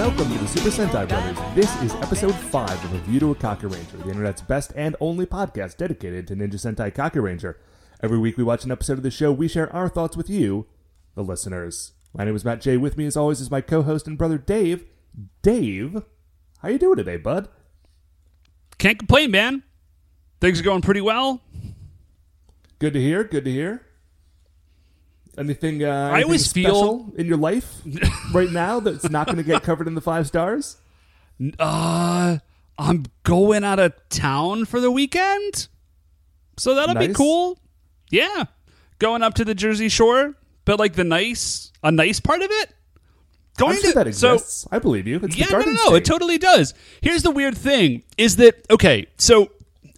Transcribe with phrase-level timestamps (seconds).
[0.00, 1.38] Welcome to the Super Sentai Brothers.
[1.54, 5.76] This is episode 5 of Review to a Kakuranger, the internet's best and only podcast
[5.76, 7.56] dedicated to Ninja Sentai Kakuranger.
[8.02, 10.66] Every week we watch an episode of the show, we share our thoughts with you,
[11.14, 11.92] the listeners.
[12.14, 12.76] My name is Matt J.
[12.76, 14.84] With me, as always, is my co-host and brother Dave.
[15.42, 16.02] Dave,
[16.58, 17.48] how you doing today, bud?
[18.78, 19.62] Can't complain, man.
[20.40, 21.40] Things are going pretty well.
[22.78, 23.22] Good to hear.
[23.24, 23.86] Good to hear.
[25.38, 25.84] Anything?
[25.84, 27.80] Uh, I anything always feel- special in your life
[28.34, 30.78] right now that's not going to get covered in the five stars.
[31.58, 32.38] Uh,
[32.78, 35.68] I'm going out of town for the weekend,
[36.58, 37.58] so that'll be cool.
[38.10, 38.44] Yeah,
[38.98, 42.74] going up to the Jersey Shore, but like the nice, a nice part of it.
[43.56, 44.66] Going I'm sure to that so exists.
[44.70, 45.20] I believe you.
[45.22, 45.96] It's yeah, the no, no, no, State.
[45.96, 46.74] it totally does.
[47.02, 49.06] Here's the weird thing: is that okay?
[49.18, 49.50] So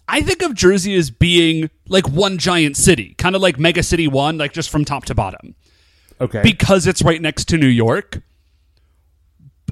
[0.07, 4.07] I think of Jersey as being like one giant city, kind of like Mega City
[4.07, 5.55] One, like just from top to bottom.
[6.19, 6.41] okay.
[6.43, 8.21] because it's right next to New York.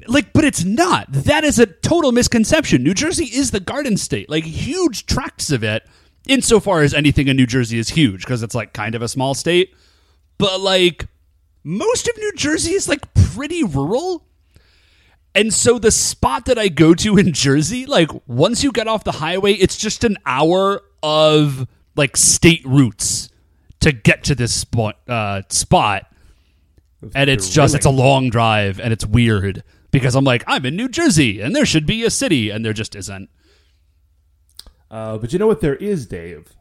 [0.08, 1.06] Like, but it's not.
[1.12, 2.82] That is a total misconception.
[2.82, 5.86] New Jersey is the Garden State, like huge tracts of it,
[6.26, 9.34] insofar as anything in New Jersey is huge because it's like kind of a small
[9.34, 9.74] state.
[10.42, 11.06] But like
[11.62, 14.26] most of New Jersey is like pretty rural.
[15.36, 19.04] And so the spot that I go to in Jersey, like once you get off
[19.04, 23.28] the highway, it's just an hour of like state routes
[23.78, 24.98] to get to this spot.
[25.08, 26.12] Uh, spot
[27.14, 29.62] and it's just it's a long drive and it's weird
[29.92, 32.72] because I'm like I'm in New Jersey and there should be a city and there
[32.72, 33.30] just isn't.
[34.90, 36.52] Uh, but you know what there is, Dave?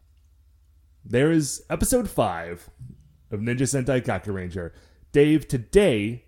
[1.04, 2.70] There is episode 5
[3.32, 4.72] of Ninja Sentai Kakuranger.
[5.12, 6.26] Dave, today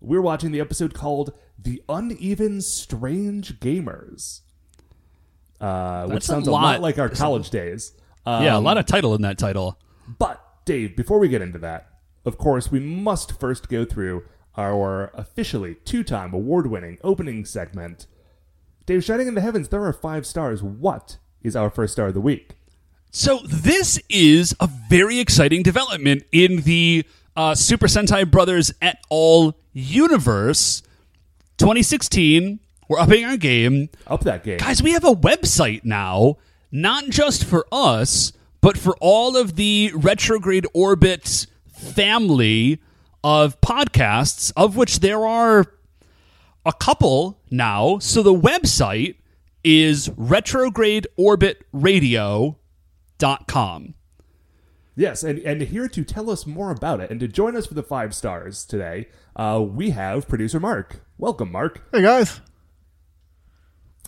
[0.00, 4.40] we're watching the episode called The Uneven Strange Gamers.
[5.60, 6.80] Uh, which sounds a lot, lot.
[6.80, 7.92] like our college days.
[8.24, 9.78] Um, yeah, a lot of title in that title.
[10.18, 11.88] But, Dave, before we get into that,
[12.24, 14.24] of course, we must first go through
[14.56, 18.06] our officially two time award winning opening segment.
[18.86, 20.62] Dave, Shining in the Heavens, there are five stars.
[20.62, 22.57] What is our first star of the week?
[23.10, 27.04] So this is a very exciting development in the
[27.36, 29.56] uh, Super Sentai Brothers et al.
[29.72, 30.82] universe.
[31.56, 33.88] 2016, we're upping our game.
[34.06, 34.58] Up that game.
[34.58, 36.36] Guys, we have a website now,
[36.70, 42.80] not just for us, but for all of the Retrograde Orbit family
[43.24, 45.64] of podcasts, of which there are
[46.66, 47.98] a couple now.
[47.98, 49.16] So the website
[49.64, 50.08] is
[53.18, 53.94] retrogradeorbitradio.com.
[54.96, 57.74] Yes, and, and here to tell us more about it and to join us for
[57.74, 59.06] the five stars today,
[59.36, 61.00] uh, we have producer Mark.
[61.18, 61.82] Welcome, Mark.
[61.92, 62.40] Hey guys.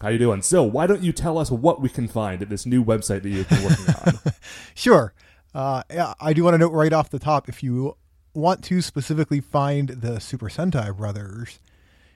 [0.03, 0.43] How you doing?
[0.43, 3.29] So, why don't you tell us what we can find at this new website that
[3.29, 4.33] you've been working on?
[4.75, 5.13] Sure.
[5.55, 5.83] Uh,
[6.21, 7.97] I do want to note right off the top if you
[8.35, 11.59] want to specifically find the Super Sentai brothers,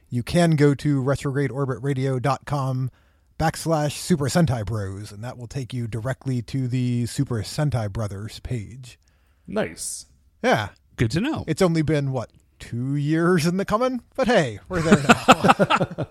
[0.09, 2.91] you can go to retrogradeorbitradio.com
[3.39, 8.41] backslash Super Sentai Bros, and that will take you directly to the Super Sentai Brothers
[8.41, 8.99] page.
[9.47, 10.07] nice.
[10.43, 10.71] Yeah.
[10.97, 11.45] Good to know.
[11.49, 12.31] It's only been, what,
[12.61, 14.01] two years in the coming?
[14.15, 16.07] But hey, we're there now.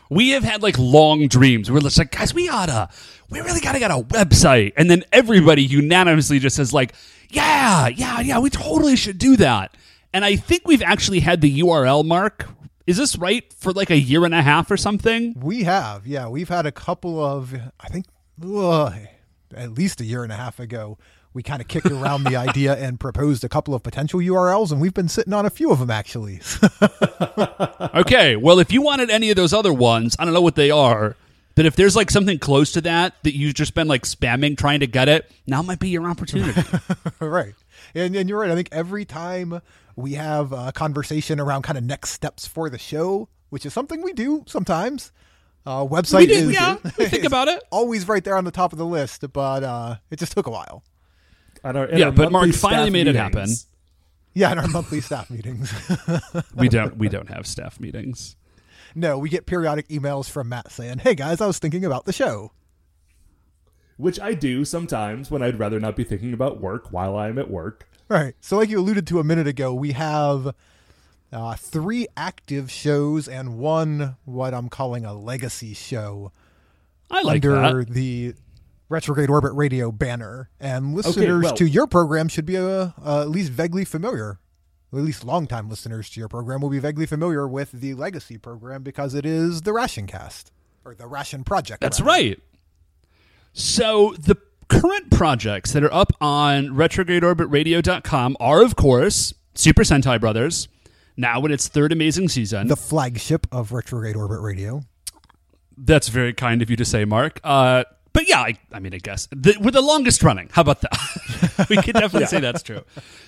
[0.10, 1.70] we have had like long dreams.
[1.70, 2.90] We're just like, guys, we oughta,
[3.30, 4.72] we really gotta get a website.
[4.76, 6.94] And then everybody unanimously just says, like,
[7.30, 9.74] yeah, yeah, yeah, we totally should do that.
[10.12, 12.46] And I think we've actually had the URL mark.
[12.86, 15.34] Is this right for like a year and a half or something?
[15.40, 16.06] we have.
[16.06, 18.06] Yeah, we've had a couple of, I think,
[18.44, 18.92] ugh,
[19.54, 20.98] at least a year and a half ago.
[21.32, 24.80] We kind of kicked around the idea and proposed a couple of potential URLs, and
[24.80, 26.40] we've been sitting on a few of them actually.
[27.94, 30.70] Okay, well, if you wanted any of those other ones, I don't know what they
[30.70, 31.16] are,
[31.54, 34.80] but if there's like something close to that that you've just been like spamming trying
[34.80, 36.60] to get it, now might be your opportunity.
[37.20, 37.54] right.
[37.94, 38.50] And, and you're right.
[38.50, 39.60] I think every time
[39.94, 44.02] we have a conversation around kind of next steps for the show, which is something
[44.02, 45.12] we do sometimes,
[45.64, 46.76] uh, website We do, is, yeah.
[46.98, 47.62] We think about it.
[47.70, 50.50] always right there on the top of the list, but uh, it just took a
[50.50, 50.82] while.
[51.62, 53.48] On our, in Yeah, but Mark finally staff made it happen.
[54.34, 55.72] Yeah, in our monthly staff meetings.
[56.56, 58.34] we don't we don't have staff meetings.
[58.94, 62.12] No, we get periodic emails from Matt saying, "Hey guys, I was thinking about the
[62.12, 62.52] show."
[63.96, 67.48] Which I do sometimes when I'd rather not be thinking about work while I'm at
[67.48, 67.88] work.
[68.08, 68.34] Right.
[68.40, 70.54] So, like you alluded to a minute ago, we have
[71.32, 76.32] uh, three active shows and one what I'm calling a legacy show
[77.10, 77.92] I like under that.
[77.92, 78.34] the
[78.88, 80.50] Retrograde Orbit Radio banner.
[80.60, 84.38] And listeners well- to your program should be uh, uh, at least vaguely familiar
[84.98, 88.82] at least longtime listeners to your program, will be vaguely familiar with the Legacy program
[88.82, 90.52] because it is the Ration Cast
[90.84, 91.80] or the Ration Project.
[91.80, 92.10] That's rather.
[92.10, 92.40] right.
[93.52, 94.36] So the
[94.68, 100.68] current projects that are up on retrogradeorbitradio.com are, of course, Super Sentai Brothers,
[101.16, 102.66] now in its third amazing season.
[102.66, 104.82] The flagship of Retrograde Orbit Radio.
[105.76, 107.40] That's very kind of you to say, Mark.
[107.42, 107.84] Uh,
[108.14, 110.48] but yeah, I, I mean, I guess the, we're the longest running.
[110.52, 111.66] How about that?
[111.68, 112.82] we could definitely say that's true.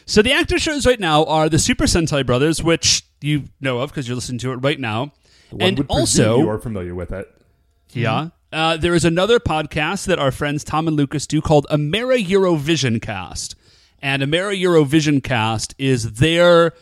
[0.07, 3.91] So the actor shows right now are the Super Sentai Brothers, which you know of
[3.91, 5.13] because you're listening to it right now,
[5.51, 7.31] One and would also you are familiar with it.
[7.91, 8.31] yeah.
[8.53, 13.03] Uh, there is another podcast that our friends Tom and Lucas do called Amera Eurovision
[13.03, 13.57] Cast.
[14.01, 16.73] And Amera Eurovision Cast is their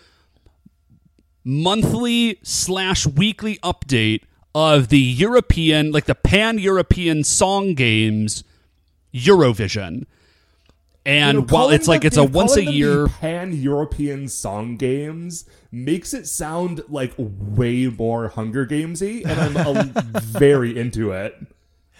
[1.42, 4.22] monthly slash weekly update
[4.54, 8.44] of the European, like the pan European song games
[9.12, 10.06] Eurovision.
[11.06, 14.76] And You know, while it's like them it's a once a the year pan-European song
[14.76, 21.34] games makes it sound like way more Hunger Gamesy, and I'm a, very into it.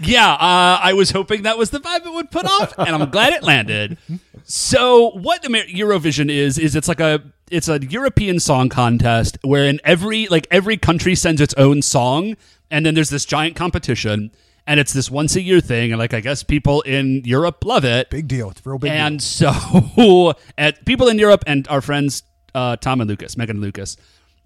[0.01, 3.11] Yeah, uh, I was hoping that was the vibe it would put off, and I'm
[3.11, 3.99] glad it landed.
[4.45, 9.81] So, what Amer- Eurovision is is it's like a it's a European song contest wherein
[9.85, 12.37] every like every country sends its own song,
[12.71, 14.31] and then there's this giant competition,
[14.67, 17.85] and it's this once a year thing, and like I guess people in Europe love
[17.85, 18.51] it, Big deal.
[18.51, 19.01] It's a real big deal.
[19.01, 22.23] and so at people in Europe and our friends
[22.55, 23.97] uh, Tom and Lucas, Megan and Lucas,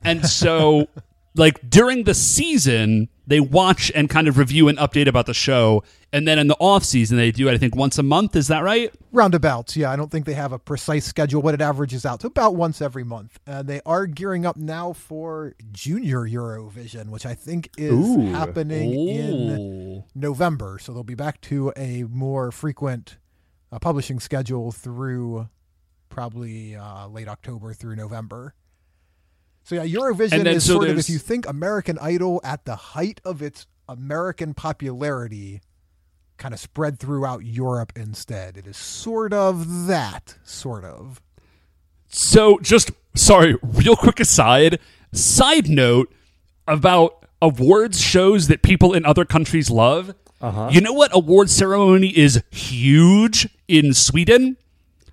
[0.03, 0.89] and so
[1.38, 5.82] like during the season they watch and kind of review and update about the show,
[6.12, 8.35] and then in the off season they do it I think once a month.
[8.37, 8.93] Is that right?
[9.12, 9.90] Roundabouts, yeah.
[9.90, 12.81] I don't think they have a precise schedule, but it averages out to about once
[12.82, 13.38] every month.
[13.46, 18.32] And they are gearing up now for Junior Eurovision, which I think is Ooh.
[18.32, 20.79] happening in November.
[20.79, 23.19] So they'll be back to a more frequent
[23.70, 25.49] uh, publishing schedule through
[26.08, 28.55] probably uh, late October through November.
[29.69, 32.75] So yeah, Eurovision then is so sort of if you think American Idol at the
[32.75, 35.61] height of its American popularity
[36.38, 38.56] kind of spread throughout Europe instead.
[38.56, 41.20] It is sort of that, sort of.
[42.09, 44.79] So, just sorry, real quick aside.
[45.12, 46.11] Side note
[46.67, 50.14] about awards shows that people in other countries love.
[50.41, 50.71] Uh-huh.
[50.73, 54.56] You know what award ceremony is huge in Sweden?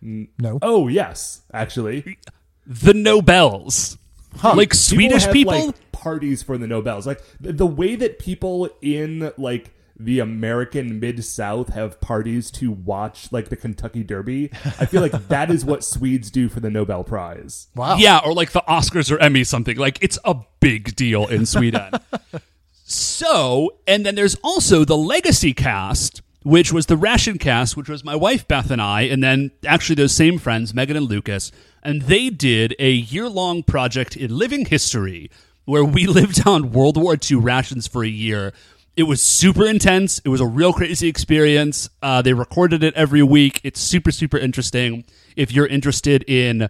[0.02, 0.60] No.
[0.62, 2.20] Oh yes, actually,
[2.66, 3.98] The Nobels.
[4.44, 5.68] Like Swedish have, people?
[5.68, 7.08] like, parties for the Nobels.
[7.08, 12.72] Like the, the way that people in like the American Mid South have parties to
[12.72, 14.52] watch like the Kentucky Derby.
[14.80, 17.68] I feel like that is what Swedes do for the Nobel Prize.
[17.76, 17.96] Wow.
[17.98, 19.78] Yeah, or like the Oscars or Emmy something.
[19.78, 21.92] Like it's a big deal in Sweden.
[22.84, 28.04] so, and then there's also the Legacy cast, which was the Ration cast, which was
[28.04, 31.52] my wife Beth and I, and then actually those same friends, Megan and Lucas,
[31.82, 35.32] and they did a year long project in living history
[35.66, 38.54] where we lived on World War II rations for a year.
[38.96, 40.20] It was super intense.
[40.20, 41.90] It was a real crazy experience.
[42.04, 43.60] Uh, they recorded it every week.
[43.64, 45.04] It's super, super interesting.
[45.36, 46.70] If you're interested in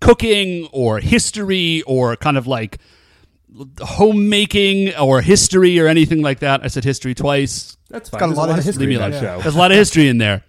[0.00, 2.78] cooking or history or kind of like
[3.82, 7.76] homemaking or history or anything like that, I said history twice.
[7.88, 8.20] That's fine.
[8.20, 9.20] got a There's lot of history in Leave me that alone.
[9.38, 9.42] show.
[9.42, 10.44] There's a lot of history in there.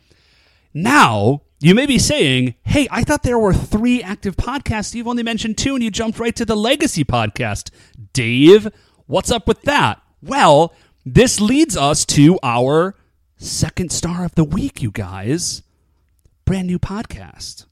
[0.74, 4.94] Now, you may be saying, hey, I thought there were three active podcasts.
[4.96, 7.72] You've only mentioned two, and you jumped right to the Legacy podcast.
[8.14, 8.68] Dave,
[9.08, 10.02] what's up with that?
[10.22, 10.74] Well,
[11.06, 12.96] this leads us to our
[13.38, 15.64] second star of the week, you guys.
[16.46, 17.66] Brand new podcast.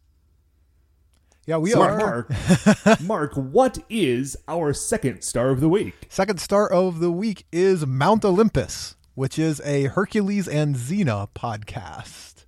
[1.50, 1.98] Yeah, we So, are.
[1.98, 5.96] Mark, Mark, what is our second star of the week?
[6.08, 12.46] Second star of the week is Mount Olympus, which is a Hercules and Xena podcast.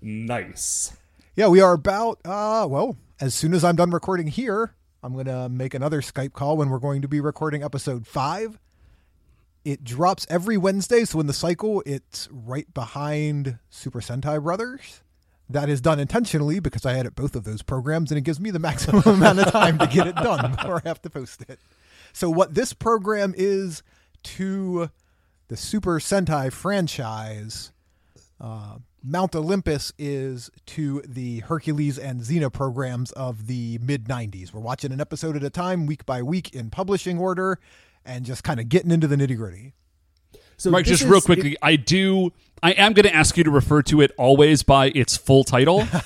[0.00, 0.96] Nice.
[1.34, 5.26] Yeah, we are about, uh, well, as soon as I'm done recording here, I'm going
[5.26, 8.56] to make another Skype call when we're going to be recording episode five.
[9.64, 15.02] It drops every Wednesday, so in the cycle, it's right behind Super Sentai Brothers.
[15.48, 18.50] That is done intentionally because I edit both of those programs and it gives me
[18.50, 21.60] the maximum amount of time to get it done before I have to post it.
[22.12, 23.82] So, what this program is
[24.24, 24.90] to
[25.48, 27.72] the Super Sentai franchise,
[28.40, 34.52] uh, Mount Olympus is to the Hercules and Xena programs of the mid 90s.
[34.52, 37.60] We're watching an episode at a time, week by week, in publishing order,
[38.04, 39.74] and just kind of getting into the nitty gritty.
[40.56, 42.32] So Mark, this just real is- quickly, I do.
[42.62, 45.86] I am going to ask you to refer to it always by its full title.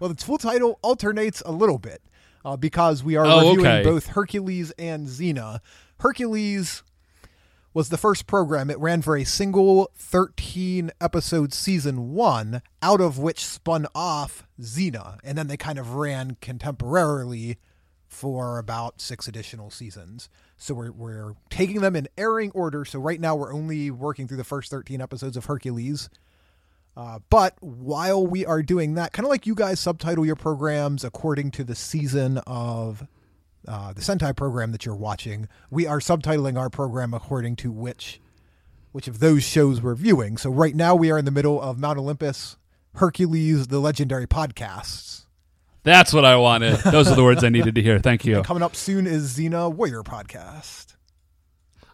[0.00, 2.00] Well, its full title alternates a little bit
[2.42, 3.82] uh, because we are Oh, reviewing okay.
[3.84, 5.60] both Hercules and Xena.
[5.98, 6.82] Hercules,
[7.74, 8.70] was the first program.
[8.70, 15.18] It ran for a single 13 episode season one, out of which spun off Xena.
[15.22, 17.56] And then they kind of ran contemporarily
[18.08, 20.30] for about six additional seasons.
[20.60, 22.84] So we're, we're taking them in airing order.
[22.84, 26.10] So right now we're only working through the first 13 episodes of Hercules.
[26.94, 31.02] Uh, but while we are doing that, kind of like you guys subtitle your programs
[31.02, 33.06] according to the season of
[33.66, 38.20] uh, the Sentai program that you're watching, we are subtitling our program according to which
[38.92, 40.36] which of those shows we're viewing.
[40.36, 42.56] So right now we are in the middle of Mount Olympus,
[42.96, 45.26] Hercules, the legendary podcasts.
[45.82, 46.76] That's what I wanted.
[46.78, 47.98] Those are the words I needed to hear.
[47.98, 48.42] Thank you.
[48.42, 50.94] Coming up soon is Xena Warrior podcast.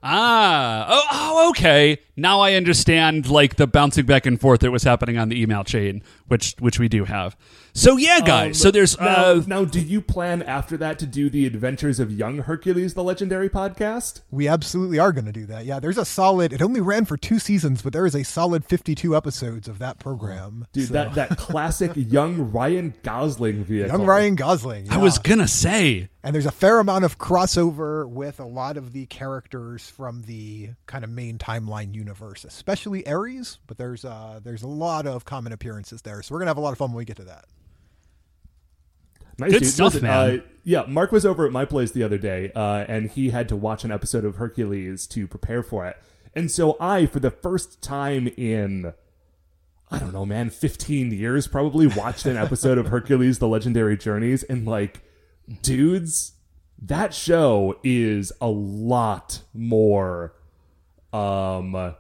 [0.03, 1.99] Ah, oh, oh, okay.
[2.17, 5.65] Now I understand like the bouncing back and forth that was happening on the email
[5.65, 7.37] chain, which which we do have.
[7.73, 8.49] So yeah, guys.
[8.49, 9.65] Um, so there's now, uh, now.
[9.65, 14.23] Do you plan after that to do the Adventures of Young Hercules, the legendary podcast?
[14.31, 15.67] We absolutely are going to do that.
[15.67, 16.53] Yeah, there's a solid.
[16.53, 19.99] It only ran for two seasons, but there is a solid 52 episodes of that
[19.99, 20.67] program.
[20.73, 23.99] Dude, So- that that classic young Ryan Gosling vehicle.
[23.99, 24.91] young Ryan Gosling.
[24.91, 28.93] I was gonna say and there's a fair amount of crossover with a lot of
[28.93, 33.59] the characters from the kind of main timeline universe, especially Ares.
[33.69, 36.61] But there's uh there's a lot of common appearances there, so we're gonna have a
[36.61, 37.47] lot of fun when we get to that.
[39.39, 39.69] Nice, Good dude.
[39.69, 40.41] stuff, Listen, man.
[40.41, 43.49] Uh, yeah, Mark was over at my place the other day, uh, and he had
[43.51, 45.97] to watch an episode of Hercules to prepare for it.
[46.35, 48.95] And so I, for the first time in,
[49.91, 54.43] I don't know, man, 15 years, probably watched an episode of Hercules, The Legendary Journeys,
[54.45, 55.03] and like,
[55.63, 56.33] dudes,
[56.81, 60.35] that show is a lot more,
[61.13, 61.95] um,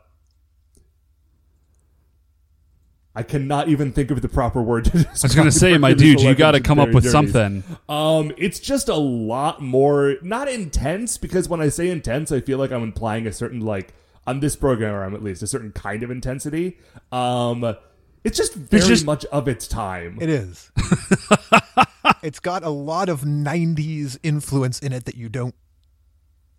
[3.16, 5.94] I cannot even think of the proper word to describe I was gonna say, my
[5.94, 7.32] dude, you got to come up with Journeys.
[7.32, 7.64] something.
[7.88, 12.58] Um, it's just a lot more not intense because when I say intense, I feel
[12.58, 13.94] like I'm implying a certain like
[14.26, 16.78] on this program at least a certain kind of intensity.
[17.10, 17.74] Um,
[18.22, 20.18] it's just very just- much of its time.
[20.20, 20.70] It is.
[22.22, 25.54] it's got a lot of 90s influence in it that you don't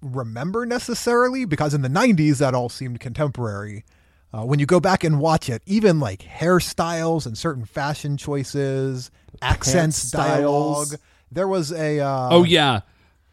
[0.02, 3.84] remember necessarily because in the 90s that all seemed contemporary.
[4.34, 9.10] Uh, when you go back and watch it, even like hairstyles and certain fashion choices,
[9.42, 10.90] accents, styles.
[10.90, 11.00] dialogue.
[11.32, 12.82] There was a uh, Oh yeah.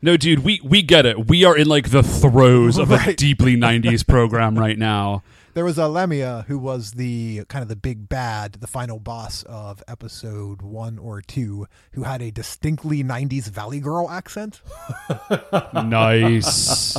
[0.02, 1.28] No, dude, we we get it.
[1.28, 5.22] We are in like the throes of a deeply '90s program right now.
[5.54, 9.44] There was a Lemia who was the kind of the big bad, the final boss
[9.44, 14.60] of episode one or two, who had a distinctly '90s Valley Girl accent.
[15.72, 16.98] Nice.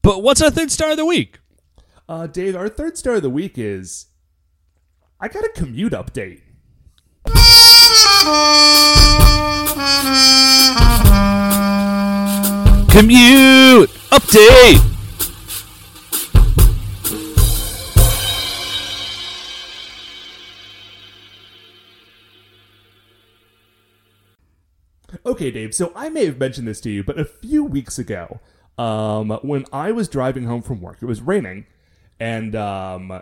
[0.02, 1.40] But what's our third star of the week?
[2.08, 4.08] Uh, Dave, our third star of the week is
[5.20, 6.42] I got a commute update.
[12.92, 14.95] Commute update.
[25.26, 25.74] Okay, Dave.
[25.74, 28.40] So I may have mentioned this to you, but a few weeks ago,
[28.78, 31.66] um, when I was driving home from work, it was raining,
[32.20, 33.22] and um,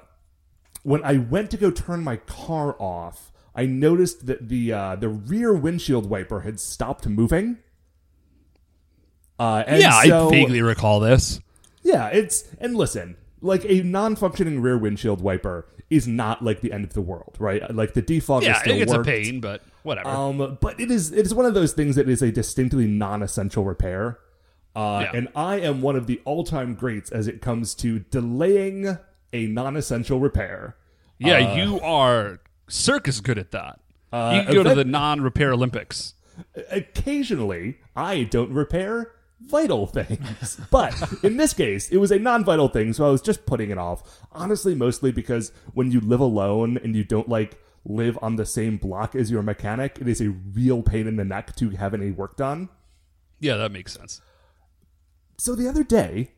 [0.84, 5.10] when I went to go turn my car off, I noticed that the uh, the
[5.10, 7.60] rear windshield wiper had stopped moving.
[9.40, 11.40] Uh, and yeah, so, I vaguely recall this.
[11.84, 16.84] Yeah, it's and listen, like a non-functioning rear windshield wiper is not like the end
[16.86, 17.74] of the world, right?
[17.76, 19.08] Like the defogger Yeah, still it's worked.
[19.08, 20.10] a pain, but whatever.
[20.10, 23.64] Um, but it is it is one of those things that is a distinctly non-essential
[23.64, 24.18] repair.
[24.76, 25.12] Uh, Yeah.
[25.20, 28.98] and I am one of the all-time greats as it comes to delaying
[29.32, 30.76] a non-essential repair.
[31.20, 33.80] yeah, you are circus good at that.
[34.12, 36.16] Uh, you can go to the non-repair Olympics.
[36.72, 40.60] occasionally I don't repair vital things.
[40.72, 43.70] But in this case, it was a non vital thing, so I was just putting
[43.70, 44.22] it off.
[44.32, 48.78] Honestly, mostly because when you live alone and you don't like live on the same
[48.78, 52.12] block as your mechanic, it is a real pain in the neck to have any
[52.12, 52.70] work done.
[53.40, 54.22] Yeah, that makes sense.
[55.38, 56.32] So the other day,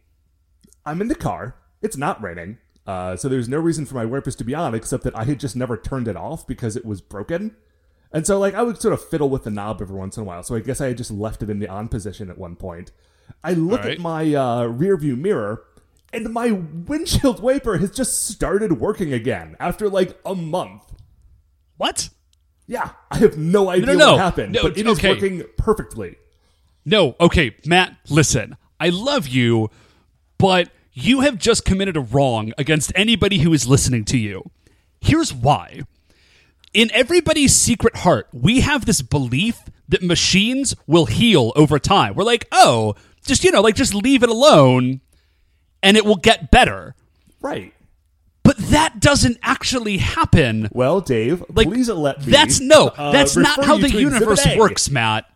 [0.86, 1.56] I'm in the car.
[1.82, 2.58] It's not raining.
[2.88, 5.40] Uh, so there's no reason for my wipers to be on except that I had
[5.40, 7.56] just never turned it off because it was broken.
[8.16, 10.24] And so, like, I would sort of fiddle with the knob every once in a
[10.24, 10.42] while.
[10.42, 12.92] So I guess I had just left it in the on position at one point.
[13.44, 13.92] I look right.
[13.92, 15.66] at my uh, rear view mirror,
[16.14, 20.84] and my windshield wiper has just started working again after like a month.
[21.76, 22.08] What?
[22.68, 24.12] Yeah, I have no idea no, no.
[24.14, 25.10] what happened, No, but it is okay.
[25.10, 26.16] working perfectly.
[26.86, 28.56] No, okay, Matt, listen.
[28.80, 29.70] I love you,
[30.38, 34.52] but you have just committed a wrong against anybody who is listening to you.
[35.02, 35.82] Here's why.
[36.76, 42.16] In everybody's secret heart, we have this belief that machines will heal over time.
[42.16, 45.00] We're like, oh, just, you know, like just leave it alone
[45.82, 46.94] and it will get better.
[47.40, 47.74] Right.
[48.44, 50.68] But that doesn't actually happen.
[50.74, 52.34] Well, Dave, Like please let me.
[52.34, 55.30] That's no, uh, that's not how the universe works, Matt.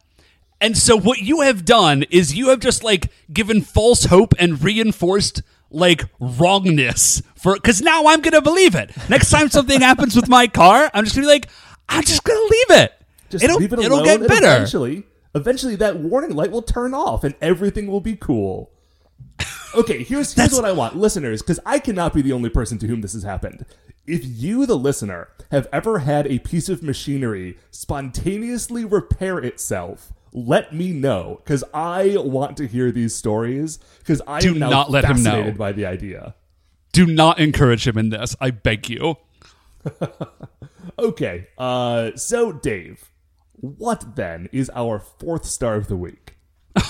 [0.59, 4.61] And so what you have done is you have just like given false hope and
[4.61, 5.41] reinforced
[5.71, 8.91] like wrongness for because now I'm gonna believe it.
[9.09, 11.49] Next time something happens with my car, I'm just gonna be like,
[11.87, 12.93] I'm just gonna leave it.
[13.29, 14.47] Just it'll leave it it'll get better.
[14.47, 15.03] Eventually,
[15.35, 18.71] eventually, that warning light will turn off, and everything will be cool.
[19.75, 22.87] Okay, here's here's what I want, listeners, because I cannot be the only person to
[22.87, 23.65] whom this has happened.
[24.07, 30.73] If you, the listener, have ever had a piece of machinery spontaneously repair itself, let
[30.73, 33.77] me know, because I want to hear these stories.
[33.99, 35.29] Because I Do am not let him know.
[35.29, 36.33] fascinated by the idea.
[36.91, 38.35] Do not encourage him in this.
[38.39, 39.17] I beg you.
[40.97, 43.09] Okay, uh, so Dave,
[43.53, 46.35] what then is our fourth star of the week?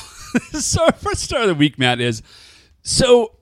[0.51, 2.23] so our first star of the week, Matt, is
[2.81, 3.35] so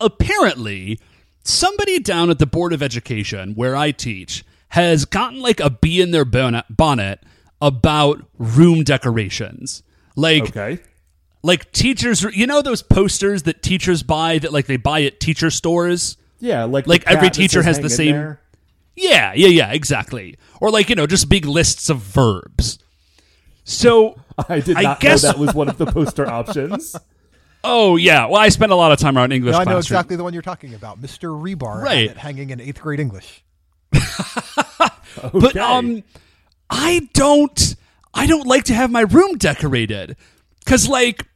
[0.00, 1.00] apparently
[1.42, 6.00] somebody down at the Board of Education where I teach has gotten like a bee
[6.00, 7.20] in their bonnet, bonnet
[7.60, 9.82] about room decorations.
[10.14, 10.78] Like Okay.
[11.42, 15.50] Like teachers you know those posters that teachers buy that like they buy at teacher
[15.50, 16.16] stores?
[16.38, 18.40] Yeah, like Like every teacher has the same- there.
[18.96, 20.36] Yeah, yeah, yeah, exactly.
[20.60, 22.78] Or like, you know, just big lists of verbs.
[23.64, 26.94] So I did I not guess- know that was one of the poster options.
[27.64, 29.96] Oh yeah, well I spent a lot of time around English No, I know classroom.
[29.98, 31.00] exactly the one you're talking about.
[31.00, 31.28] Mr.
[31.40, 32.10] Rebar Right.
[32.10, 33.44] it hanging in eighth grade English.
[35.32, 36.02] But um
[36.70, 37.76] I don't
[38.14, 40.16] I don't like to have my room decorated
[40.66, 41.26] cuz like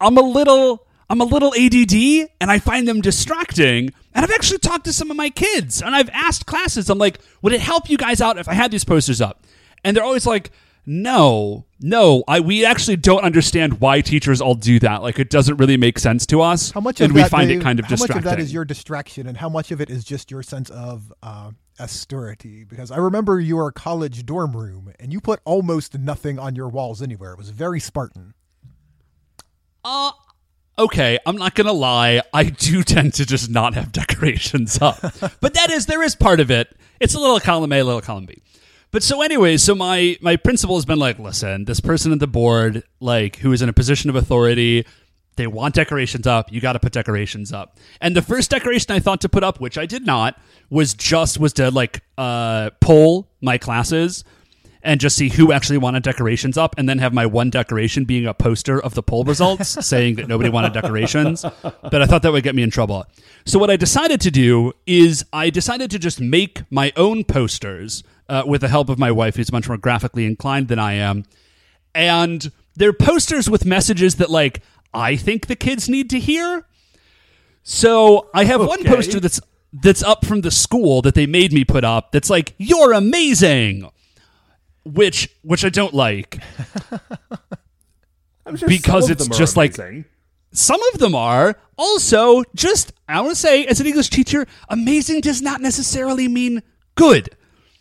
[0.00, 3.90] I'm a little I'm a little ADD and I find them distracting.
[4.14, 7.18] And I've actually talked to some of my kids and I've asked classes I'm like,
[7.42, 9.44] "Would it help you guys out if I had these posters up?"
[9.84, 10.50] And they're always like,
[10.86, 11.66] "No.
[11.80, 15.02] No, I we actually don't understand why teachers all do that.
[15.02, 17.50] Like it doesn't really make sense to us." How much and of we that, find
[17.50, 18.16] it kind of how distracting.
[18.24, 20.70] much of that is your distraction, and how much of it is just your sense
[20.70, 22.64] of uh, austerity?
[22.64, 27.02] Because I remember your college dorm room, and you put almost nothing on your walls
[27.02, 27.32] anywhere.
[27.32, 28.32] It was very Spartan.
[29.84, 30.12] Uh
[30.78, 32.22] okay, I'm not gonna lie.
[32.32, 35.00] I do tend to just not have decorations up,
[35.40, 36.74] but that is there is part of it.
[37.00, 38.42] It's a little column A, a little column B.
[38.90, 42.26] But so anyway, so my my principal has been like, listen, this person at the
[42.26, 44.86] board, like who is in a position of authority,
[45.36, 46.52] they want decorations up.
[46.52, 47.78] You got to put decorations up.
[48.00, 51.38] And the first decoration I thought to put up, which I did not, was just
[51.38, 54.24] was to like uh, poll my classes
[54.84, 58.26] and just see who actually wanted decorations up, and then have my one decoration being
[58.26, 61.44] a poster of the poll results saying that nobody wanted decorations.
[61.62, 63.06] But I thought that would get me in trouble.
[63.46, 68.04] So what I decided to do is I decided to just make my own posters
[68.28, 71.24] uh, with the help of my wife, who's much more graphically inclined than I am,
[71.94, 74.60] and they're posters with messages that like
[74.92, 76.66] I think the kids need to hear.
[77.62, 79.40] So I have one poster that's
[79.72, 82.12] that's up from the school that they made me put up.
[82.12, 83.90] That's like you're amazing,
[84.84, 86.38] which which I don't like.
[88.56, 89.74] Sure Because it's just like-
[90.52, 95.22] Some of them are also just I want to say as an English teacher, amazing
[95.22, 96.62] does not necessarily mean
[96.94, 97.30] good.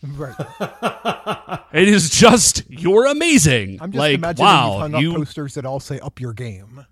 [0.02, 0.36] Right.
[1.74, 3.80] It is just you're amazing.
[3.82, 6.32] I'm just like imagining you wow, hung up you posters that all say "Up your
[6.34, 6.86] game."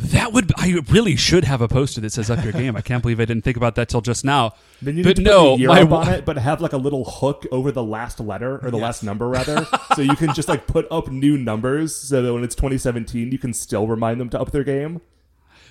[0.00, 3.02] That would I really should have a poster that says "Up your game." I can't
[3.02, 4.54] believe I didn't think about that till just now.
[4.80, 6.60] Then you but need to no, put the year my up on it, but have
[6.60, 10.16] like a little hook over the last letter or the last number rather, so you
[10.16, 13.86] can just like put up new numbers, so that when it's 2017, you can still
[13.86, 15.00] remind them to up their game.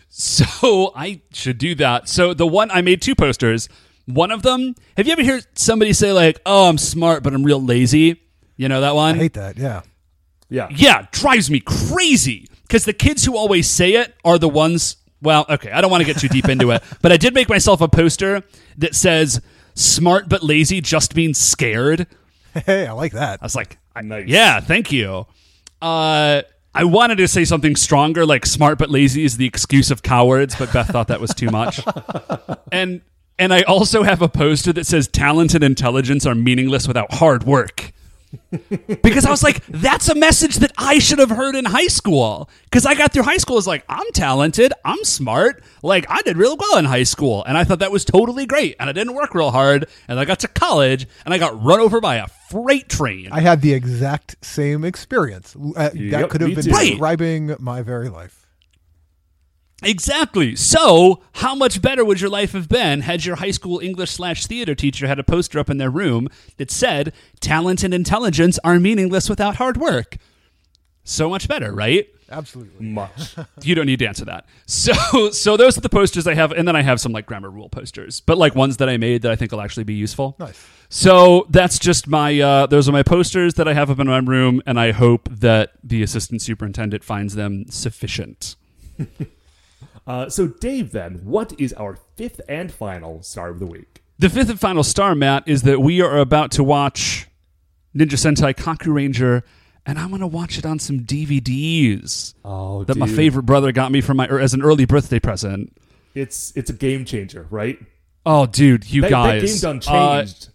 [0.10, 2.08] So I should do that.
[2.08, 3.70] So the one I made two posters.
[4.06, 7.44] One of them, have you ever heard somebody say like, "Oh, I'm smart, but I'm
[7.44, 8.22] real lazy"?
[8.58, 9.16] You know that one?
[9.16, 9.58] I hate that.
[9.58, 9.82] Yeah.
[10.50, 10.68] Yeah.
[10.72, 14.96] Yeah, drives me crazy because the kids who always say it are the ones.
[15.22, 17.50] Well, okay, I don't want to get too deep into it, but I did make
[17.50, 18.42] myself a poster
[18.78, 19.42] that says
[19.74, 22.08] "smart but lazy" just means scared.
[22.54, 23.40] Hey, I like that.
[23.42, 24.28] I was like, I- Nice.
[24.28, 25.26] yeah, thank you.
[25.82, 26.42] Uh,
[26.74, 30.56] I wanted to say something stronger, like "smart but lazy" is the excuse of cowards,
[30.56, 31.82] but Beth thought that was too much.
[32.72, 33.02] and
[33.38, 37.44] and I also have a poster that says "talent and intelligence are meaningless without hard
[37.44, 37.92] work."
[39.02, 42.50] Because I was like, that's a message that I should have heard in high school.
[42.66, 46.38] Because I got through high school as like, I'm talented, I'm smart, like I did
[46.38, 48.76] real well in high school, and I thought that was totally great.
[48.80, 51.80] And I didn't work real hard, and I got to college, and I got run
[51.80, 53.30] over by a freight train.
[53.32, 55.56] I had the exact same experience.
[55.56, 56.72] Uh, Yep, that could have been too.
[56.72, 58.48] Describing my very life.
[59.82, 60.56] Exactly.
[60.56, 64.46] So, how much better would your life have been had your high school English slash
[64.46, 68.80] theater teacher had a poster up in their room that said, "Talent and intelligence are
[68.80, 70.18] meaningless without hard work"?
[71.04, 72.08] So much better, right?
[72.32, 72.86] Absolutely.
[72.86, 73.36] Much.
[73.64, 74.46] You don't need to answer that.
[74.68, 77.50] So, so those are the posters I have, and then I have some like grammar
[77.50, 80.36] rule posters, but like ones that I made that I think will actually be useful.
[80.40, 80.64] Nice.
[80.90, 82.40] So that's just my.
[82.40, 85.30] Uh, those are my posters that I have up in my room, and I hope
[85.32, 88.56] that the assistant superintendent finds them sufficient.
[90.10, 94.02] Uh, so, Dave, then, what is our fifth and final star of the week?
[94.18, 97.28] The fifth and final star, Matt, is that we are about to watch
[97.96, 99.44] Ninja Sentai Kakuranger,
[99.86, 103.92] and I'm going to watch it on some DVDs Oh, that my favorite brother got
[103.92, 105.78] me for my as an early birthday present.
[106.16, 107.80] It's it's a game changer, right?
[108.26, 109.62] Oh, dude, you That, that guys!
[109.62, 110.50] game done uh, changed.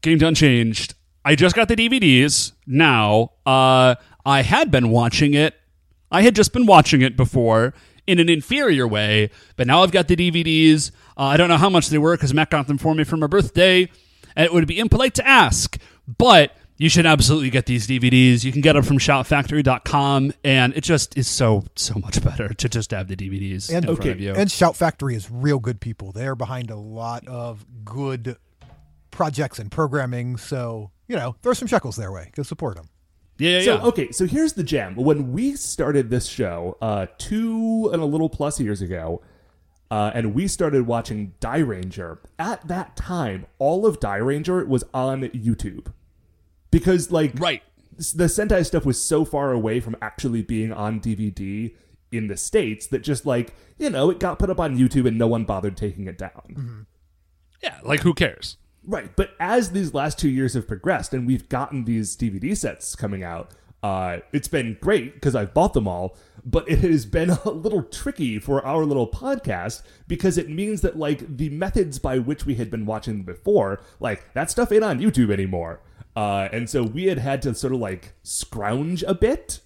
[0.00, 0.94] game done changed.
[1.24, 3.32] I just got the DVDs now.
[3.44, 5.54] Uh, I had been watching it.
[6.10, 7.74] I had just been watching it before
[8.06, 10.90] in an inferior way, but now I've got the DVDs.
[11.16, 13.16] Uh, I don't know how much they were because Matt got them for me for
[13.16, 13.88] my birthday,
[14.36, 15.78] and it would be impolite to ask,
[16.18, 18.44] but you should absolutely get these DVDs.
[18.44, 22.68] You can get them from shoutfactory.com, and it just is so, so much better to
[22.68, 24.34] just have the DVDs And- in front Okay, of you.
[24.34, 26.12] And Shout Factory is real good people.
[26.12, 28.36] They are behind a lot of good
[29.10, 30.36] projects and programming.
[30.36, 32.30] So, you know, throw some shekels their way.
[32.36, 32.88] Go support them.
[33.38, 33.82] Yeah, yeah, So yeah.
[33.84, 34.94] okay, so here's the gem.
[34.96, 39.22] When we started this show, uh, two and a little plus years ago,
[39.90, 42.18] uh, and we started watching Dairanger.
[42.38, 45.92] At that time, all of Dairanger was on YouTube
[46.70, 47.62] because, like, Right.
[47.96, 51.74] the Sentai stuff was so far away from actually being on DVD
[52.12, 55.18] in the states that just like you know it got put up on YouTube and
[55.18, 56.86] no one bothered taking it down.
[57.62, 58.56] Yeah, like who cares?
[58.86, 62.94] Right, but as these last two years have progressed and we've gotten these DVD sets
[62.94, 63.50] coming out,
[63.82, 66.16] uh, it's been great because I've bought them all.
[66.44, 70.96] But it has been a little tricky for our little podcast because it means that
[70.96, 75.00] like the methods by which we had been watching before, like that stuff ain't on
[75.00, 75.80] YouTube anymore.
[76.14, 79.60] Uh, and so we had had to sort of like scrounge a bit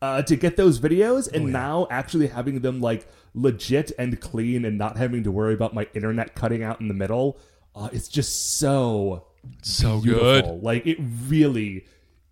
[0.00, 4.76] uh, to get those videos, and now actually having them like legit and clean, and
[4.76, 7.38] not having to worry about my internet cutting out in the middle,
[7.74, 9.26] uh, it's just so
[9.62, 10.60] So beautiful.
[10.60, 11.86] Like it really,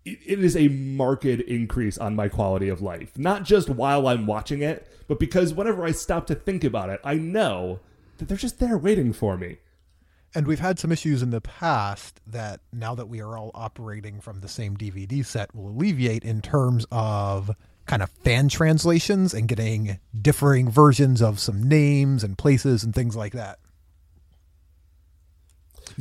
[0.05, 3.17] it, it is a marked increase on my quality of life.
[3.17, 6.99] Not just while I'm watching it, but because whenever I stop to think about it,
[7.03, 7.79] I know
[8.17, 9.57] that they're just there waiting for me.
[10.33, 14.21] And we've had some issues in the past that now that we are all operating
[14.21, 17.51] from the same DVD set will alleviate in terms of
[17.85, 23.15] kind of fan translations and getting differing versions of some names and places and things
[23.15, 23.59] like that.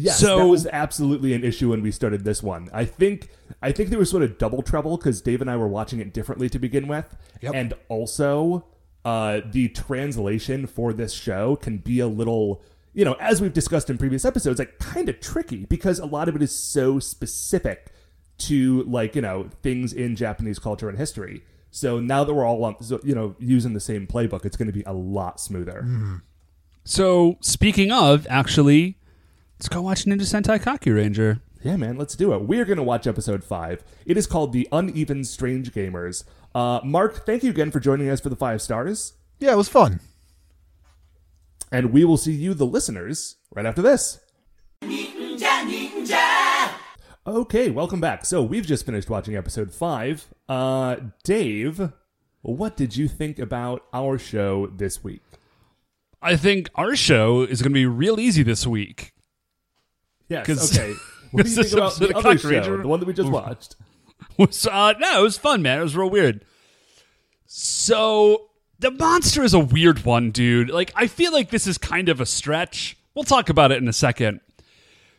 [0.00, 2.68] Yes, So- that was absolutely an issue when we started this one.
[2.72, 3.28] I think
[3.62, 6.12] I think there was sort of double trouble because Dave and I were watching it
[6.14, 7.54] differently to begin with, Yep.
[7.54, 8.64] and also
[9.04, 13.88] uh, the translation for this show can be a little, you know, as we've discussed
[13.90, 17.92] in previous episodes, like kind of tricky because a lot of it is so specific
[18.38, 21.42] to like you know things in Japanese culture and history.
[21.72, 24.66] So now that we're all on, so, you know, using the same playbook, it's going
[24.66, 25.86] to be a lot smoother.
[26.84, 28.96] So, speaking of, actually,
[29.60, 31.42] let's go watch Ninja Sentai Kakuranger.
[31.62, 32.40] Yeah, man, let's do it.
[32.40, 33.84] We're going to watch episode five.
[34.06, 36.24] It is called The Uneven Strange Gamers.
[36.54, 39.12] Uh, Mark, thank you again for joining us for the five stars.
[39.38, 40.00] Yeah, it was fun.
[41.70, 44.20] And we will see you, the listeners, right after this.
[44.80, 46.70] Ninja, ninja.
[47.26, 48.24] Okay, welcome back.
[48.24, 50.26] So we've just finished watching episode five.
[50.48, 51.92] Uh, Dave,
[52.40, 55.20] what did you think about our show this week?
[56.22, 59.12] I think our show is going to be real easy this week.
[60.30, 60.48] Yes.
[60.78, 60.94] Okay.
[61.32, 63.76] What do you think about the other show, Ranger- the one that we just watched?
[64.36, 65.78] was uh, no, it was fun, man.
[65.78, 66.44] It was real weird.
[67.46, 68.48] So
[68.80, 70.70] the monster is a weird one, dude.
[70.70, 73.88] Like I feel like this is kind of a stretch We'll talk about it in
[73.88, 74.40] a second.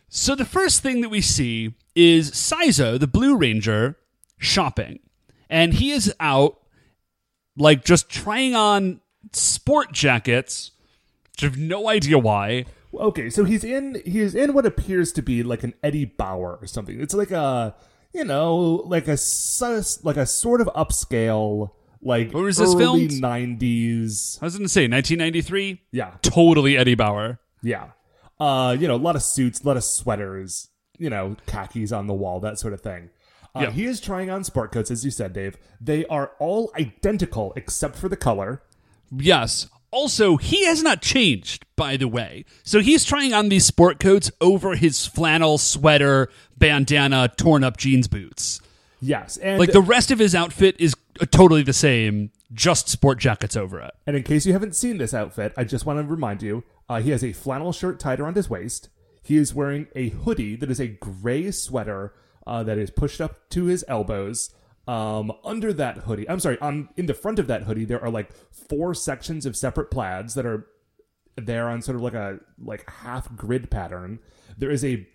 [0.08, 3.96] So the first thing that we see is Saizo, the Blue Ranger,
[4.38, 4.98] shopping.
[5.50, 6.58] And he is out
[7.56, 9.00] like just trying on
[9.32, 10.70] sport jackets.
[11.32, 12.64] which I have no idea why.
[12.94, 16.66] Okay, so he's in he's in what appears to be like an Eddie Bauer or
[16.66, 17.00] something.
[17.00, 17.74] It's like a
[18.12, 21.70] you know like a sus- like a sort of upscale
[22.02, 23.20] like Where was this early filmed?
[23.20, 24.38] nineties.
[24.42, 25.80] I was going to say 1993.
[25.92, 27.38] Yeah, Totally Eddie Bauer.
[27.62, 27.90] yeah.
[28.40, 32.08] Uh, you know, a lot of suits, a lot of sweaters, you know, khakis on
[32.08, 33.08] the wall, that sort of thing.
[33.54, 33.70] Uh, Yeah.
[33.70, 35.56] He is trying on sport coats, as you said, Dave.
[35.80, 38.62] They are all identical except for the color.
[39.16, 39.68] Yes.
[39.92, 42.44] Also, he has not changed, by the way.
[42.64, 48.08] So he's trying on these sport coats over his flannel sweater, bandana, torn up jeans
[48.08, 48.60] boots.
[49.00, 53.18] Yes, and Like the rest of his outfit is uh, totally the same, just sport
[53.18, 53.90] jackets over it.
[54.06, 57.00] And in case you haven't seen this outfit, I just want to remind you uh,
[57.00, 58.88] he has a flannel shirt tied around his waist.
[59.22, 62.14] He is wearing a hoodie that is a gray sweater
[62.46, 64.50] uh, that is pushed up to his elbows.
[64.88, 68.10] Um, under that hoodie, I'm sorry, on in the front of that hoodie, there are
[68.10, 70.66] like four sections of separate plaids that are
[71.36, 74.18] there on sort of like a like half grid pattern.
[74.58, 75.06] There is a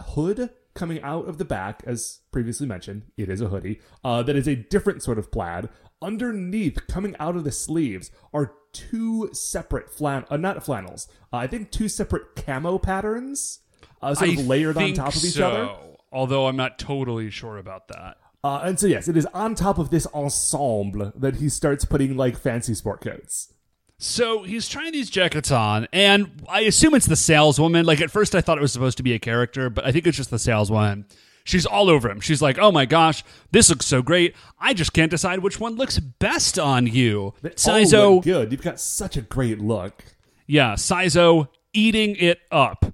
[0.00, 3.02] hood coming out of the back, as previously mentioned.
[3.16, 3.80] It is a hoodie.
[4.04, 5.68] Uh, that is a different sort of plaid.
[6.02, 11.08] Underneath, coming out of the sleeves, are two separate flan, uh, not flannels.
[11.32, 13.60] Uh, I think two separate camo patterns,
[14.02, 15.74] uh, sort of layered on top of each so, other.
[16.12, 18.18] Although I'm not totally sure about that.
[18.46, 22.16] Uh, and so yes, it is on top of this ensemble that he starts putting
[22.16, 23.52] like fancy sport coats.
[23.98, 27.84] So he's trying these jackets on, and I assume it's the saleswoman.
[27.86, 30.06] Like at first, I thought it was supposed to be a character, but I think
[30.06, 31.06] it's just the saleswoman.
[31.42, 32.20] She's all over him.
[32.20, 34.36] She's like, "Oh my gosh, this looks so great!
[34.60, 38.52] I just can't decide which one looks best on you." They Saizo, good.
[38.52, 40.04] You've got such a great look.
[40.46, 42.85] yeah, Saizo eating it up.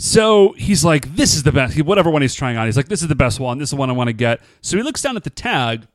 [0.00, 3.02] So he's like, "This is the best." Whatever one he's trying on, he's like, "This
[3.02, 3.58] is the best one.
[3.58, 5.86] This is the one I want to get." So he looks down at the tag,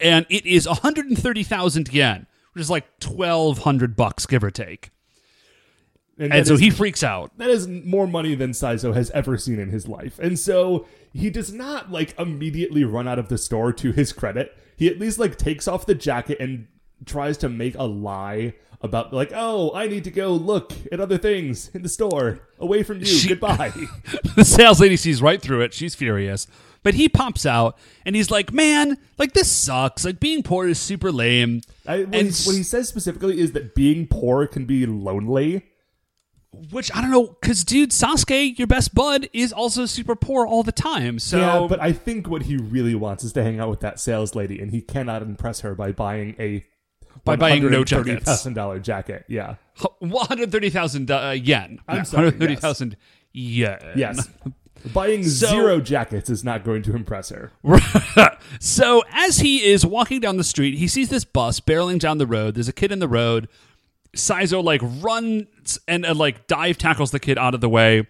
[0.00, 4.90] and it is 130,000 yen, which is like 1,200 bucks, give or take.
[6.18, 7.36] And, And so is- he freaks out.
[7.38, 10.18] that is more money than Saizo has ever seen in his life.
[10.20, 14.56] And so he does not like immediately run out of the store to his credit.
[14.76, 16.68] He at least like takes off the jacket and
[17.04, 18.54] tries to make a lie
[18.86, 22.82] about like, "Oh, I need to go look at other things in the store away
[22.82, 23.04] from you.
[23.06, 23.72] She- Goodbye."
[24.36, 25.74] the sales lady sees right through it.
[25.74, 26.46] She's furious.
[26.86, 30.04] But he pops out and he's like, man, like this sucks.
[30.04, 31.62] Like being poor is super lame.
[31.84, 35.66] I, what, And he, what he says specifically is that being poor can be lonely.
[36.70, 40.62] Which I don't know, because dude, Sasuke, your best bud, is also super poor all
[40.62, 41.18] the time.
[41.18, 43.98] So Yeah, but I think what he really wants is to hang out with that
[43.98, 46.64] sales lady, and he cannot impress her by buying a
[47.24, 48.24] By buying no jackets.
[48.24, 49.24] thousand dollar jacket.
[49.28, 49.56] Yeah.
[49.98, 51.80] one hundred thirty thousand uh, yen.
[51.88, 52.96] I'm Yeah, sorry, one hundred thirty thousand
[53.32, 53.78] yen.
[53.96, 54.28] Yes.
[54.92, 57.50] Buying So- zero jackets is not going to impress her.
[58.60, 62.26] so as he is walking down the street, he sees this bus barreling down the
[62.26, 62.54] road.
[62.54, 63.48] There's a kid in the road.
[64.14, 68.06] Saizo like runs and uh, like dive tackles the kid out of the way.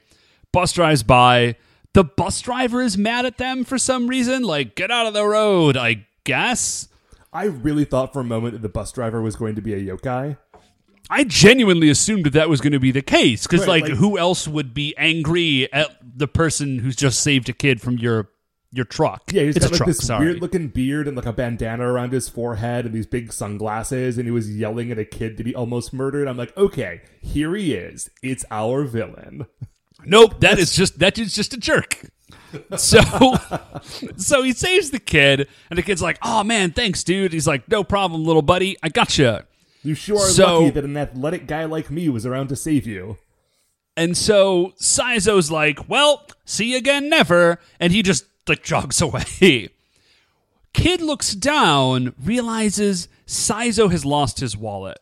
[0.52, 1.56] Bus drives by.
[1.94, 4.42] The bus driver is mad at them for some reason.
[4.42, 6.88] Like, get out of the road, I guess.
[7.36, 9.78] I really thought for a moment that the bus driver was going to be a
[9.78, 10.38] yokai.
[11.10, 13.98] I genuinely assumed that that was going to be the case because, Right, like, like-
[13.98, 18.30] who else would be angry at the person who's just saved a kid from your
[18.72, 19.22] your truck?
[19.32, 19.86] Yeah, he's it's got a like truck.
[19.88, 20.24] this sorry.
[20.26, 24.26] weird looking beard and like a bandana around his forehead and these big sunglasses, and
[24.26, 26.26] he was yelling at a kid that he almost murdered.
[26.28, 28.08] I'm like, okay, here he is.
[28.22, 29.44] It's our villain.
[30.06, 32.00] Nope, that is just that dude's just a jerk.
[32.76, 33.00] So,
[34.16, 37.68] so he saves the kid, and the kid's like, "Oh man, thanks, dude." He's like,
[37.68, 38.76] "No problem, little buddy.
[38.82, 39.46] I gotcha."
[39.82, 42.86] You sure are So- lucky that an athletic guy like me was around to save
[42.86, 43.18] you.
[43.96, 49.70] And so Saizo's like, "Well, see you again, never," and he just like jogs away.
[50.72, 54.98] Kid looks down, realizes Saizo has lost his wallet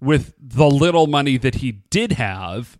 [0.00, 2.78] with the little money that he did have.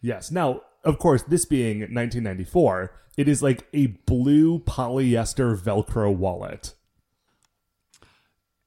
[0.00, 0.30] Yes.
[0.30, 6.72] Now, of course, this being 1994, it is like a blue polyester Velcro wallet.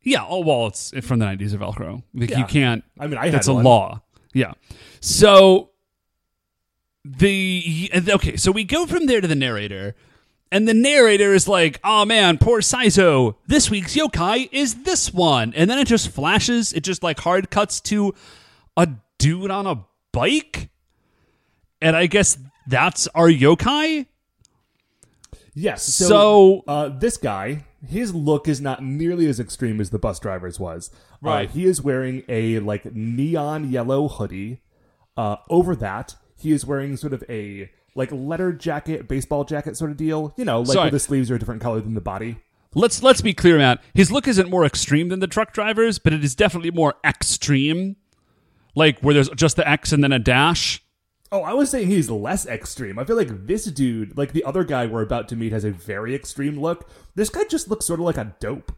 [0.01, 2.03] Yeah, all wallets from the nineties are Velcro.
[2.13, 2.39] Like Yeah.
[2.39, 2.83] you can't.
[2.99, 3.63] I mean, I that's a one.
[3.63, 4.01] law.
[4.33, 4.53] Yeah.
[5.01, 5.71] So
[7.05, 9.95] the okay, so we go from there to the narrator,
[10.51, 13.35] and the narrator is like, "Oh man, poor Saizo.
[13.47, 16.73] This week's yokai is this one," and then it just flashes.
[16.73, 18.13] It just like hard cuts to
[18.77, 20.69] a dude on a bike,
[21.81, 22.37] and I guess
[22.67, 24.05] that's our yokai.
[25.53, 25.83] Yes.
[25.83, 30.19] So, So- uh, this guy, his look is not nearly as extreme as the bus
[30.19, 30.89] driver's was.
[31.21, 31.49] Right.
[31.49, 34.61] Uh, he is wearing a like neon yellow hoodie.
[35.17, 39.91] Uh, over that, he is wearing sort of a like leather jacket, baseball jacket sort
[39.91, 40.33] of deal.
[40.37, 40.85] You know, like Sorry.
[40.85, 42.37] where the sleeves are a different color than the body.
[42.75, 43.81] Let's let's be clear, Matt.
[43.95, 47.95] His look isn't more extreme than the truck drivers, but it is definitely more extreme.
[48.75, 50.81] Like where there's just the X and then a dash.
[51.31, 52.97] Oh, I was saying he's less extreme.
[52.97, 55.69] I feel like this dude, like the other guy we're about to meet, has a
[55.71, 56.89] very extreme look.
[57.15, 58.71] This guy just looks sort of like a dope.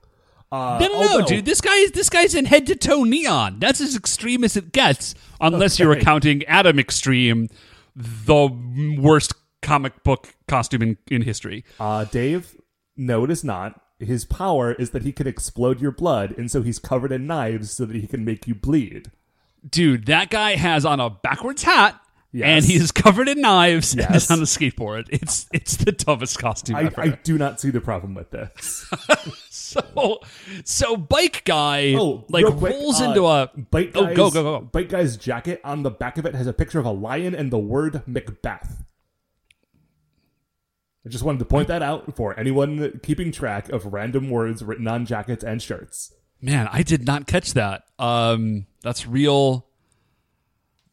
[0.52, 1.46] Uh, No, no, no, although- dude.
[1.46, 3.60] This guy is this guy's in head to toe neon.
[3.60, 6.02] That's as extreme as it gets, unless you're Okay.
[6.02, 7.48] accounting Adam Extreme,
[7.96, 8.50] the
[9.00, 11.64] worst comic book costume in, in history.
[11.80, 12.58] Uh, Dave,
[12.98, 13.80] no, it is not.
[14.00, 17.72] His power is that he can explode your blood, and so he's covered in knives
[17.72, 19.10] so that he can make you bleed.
[19.70, 22.01] Dude, that guy has on a backwards hat.
[22.34, 22.48] Yes.
[22.48, 24.24] And he is covered in knives and Yes.
[24.24, 25.08] is on a skateboard.
[25.10, 27.02] It's it's the toughest costume I, ever.
[27.02, 28.90] I do not see the problem with this.
[29.72, 30.20] So,
[30.66, 34.60] so bike guy Oh, like rolls uh, into a Bite oh guy's, go go go.
[34.66, 37.52] bike guy's jacket on the back of it has a picture of a lion and
[37.52, 38.84] the word Macbeth.
[41.06, 44.88] I just wanted to point that out for anyone keeping track of random words written
[44.90, 46.14] on jackets and shirts.
[46.42, 47.84] Man, I did not catch that.
[47.98, 49.68] Um, that's real.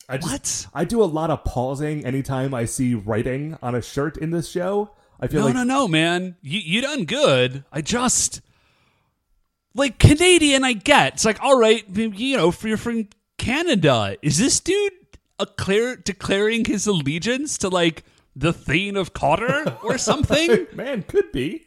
[0.08, 0.80] I just, What?
[0.80, 4.48] I do a lot of pausing anytime I see writing on a shirt in this
[4.48, 4.90] show.
[5.20, 6.36] I feel No, like no, no, no, man.
[6.42, 7.64] You you done good.
[7.72, 8.40] I just
[9.74, 10.64] like Canadian.
[10.64, 11.14] I get.
[11.14, 14.16] It's like all right, you know, for you're from Canada.
[14.22, 14.92] Is this dude
[15.38, 20.66] a clear declaring his allegiance to like the Thane of Cawdor or something?
[20.72, 21.64] man could be.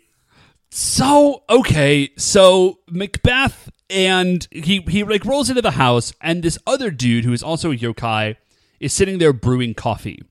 [0.69, 6.89] So okay, so Macbeth and he he like rolls into the house, and this other
[6.91, 8.37] dude who is also a yokai
[8.79, 10.23] is sitting there brewing coffee.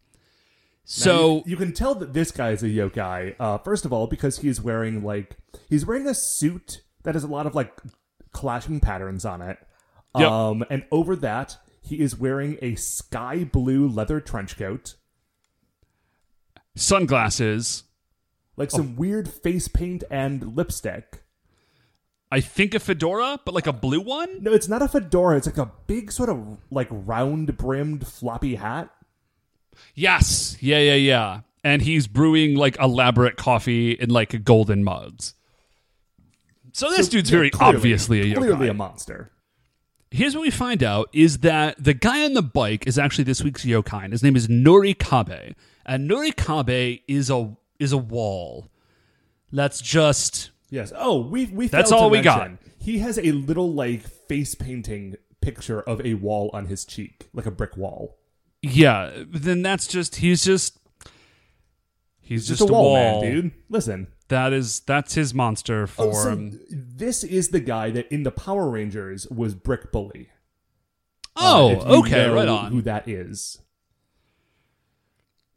[0.85, 3.37] So you, you can tell that this guy is a yokai.
[3.38, 5.37] Uh, first of all, because he's wearing like
[5.68, 7.81] he's wearing a suit that has a lot of like
[8.33, 9.59] clashing patterns on it.
[10.18, 10.29] Yep.
[10.29, 14.96] Um, and over that, he is wearing a sky blue leather trench coat,
[16.75, 17.85] sunglasses.
[18.57, 21.23] like some weird face paint and lipstick.
[22.33, 24.43] I think a fedora, but like a blue one.
[24.43, 25.37] No, it's not a fedora.
[25.37, 28.90] It's like a big sort of like round brimmed floppy hat.
[29.95, 31.40] Yes, yeah, yeah, yeah.
[31.64, 35.35] And he's brewing like elaborate coffee in like golden mugs.
[36.73, 38.37] So this dude's Yeah, very clearly- obviously a yokai.
[38.37, 39.31] clearly a monster.
[40.12, 43.43] Here's what we find out is that the guy on the bike is actually this
[43.43, 44.11] week's yokai.
[44.11, 45.55] His name is Nurikabe.
[45.87, 48.69] And Nurikabe is a is a wall.
[49.53, 50.92] That's just Yes.
[50.96, 51.66] Oh, we we.
[51.68, 52.50] That's all we got.
[52.78, 57.46] He has a little like face painting picture of a wall on his cheek, like
[57.46, 58.18] a brick wall.
[58.62, 59.11] yeah.
[59.26, 60.78] Then that's just he's just
[62.20, 63.22] he's Just, just, a wall, wall.
[63.22, 63.52] man, dude.
[63.68, 64.06] Listen.
[64.28, 66.52] That is that's his monster Oh, form.
[66.52, 70.28] so this is the guy that in the Power Rangers was Brick Bully.
[71.35, 72.70] oh, Uh, okay, right on.
[72.70, 73.59] Who that is?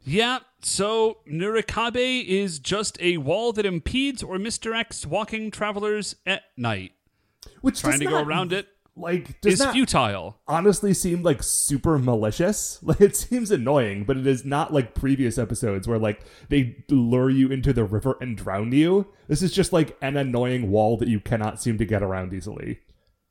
[0.06, 6.92] Yeah, so Nurikabe is just a wall that impedes or misdirects walking travelers at night.
[7.62, 10.38] Which Trying to go around it like does is futile.
[10.48, 12.80] honestly seem like super malicious.
[12.84, 17.30] Like it seems annoying, but it is not like previous episodes where like they lure
[17.30, 19.08] you into the river and drown you.
[19.28, 22.80] This is just like an annoying wall that you cannot seem to get around easily.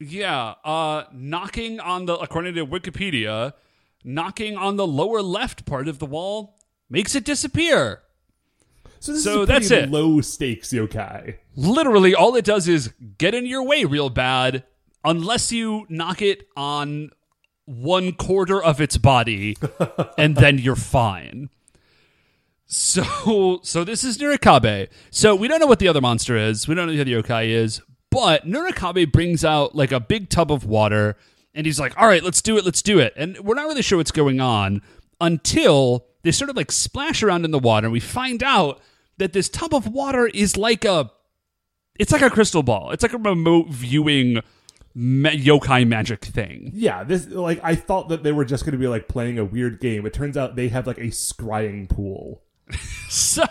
[0.00, 3.52] Yeah, uh knocking on the according to Wikipedia,
[4.04, 6.58] knocking on the lower left part of the wall
[6.92, 8.02] makes it disappear.
[9.00, 9.90] So this So is a that's it.
[9.90, 11.38] low stakes yokai.
[11.56, 14.62] Literally all it does is get in your way real bad
[15.04, 17.10] unless you knock it on
[17.64, 19.56] one quarter of its body
[20.18, 21.48] and then you're fine.
[22.66, 24.88] So so this is Nurikabe.
[25.10, 26.68] So we don't know what the other monster is.
[26.68, 30.52] We don't know who the yokai is, but Nurikabe brings out like a big tub
[30.52, 31.16] of water
[31.54, 32.64] and he's like, "All right, let's do it.
[32.64, 34.80] Let's do it." And we're not really sure what's going on
[35.20, 38.80] until they sort of like splash around in the water and we find out
[39.18, 41.10] that this tub of water is like a
[41.98, 42.90] it's like a crystal ball.
[42.90, 44.40] It's like a remote viewing
[44.94, 46.70] ma- yokai magic thing.
[46.74, 49.44] Yeah, this like I thought that they were just going to be like playing a
[49.44, 50.06] weird game.
[50.06, 52.42] It turns out they have like a scrying pool.
[53.08, 53.44] So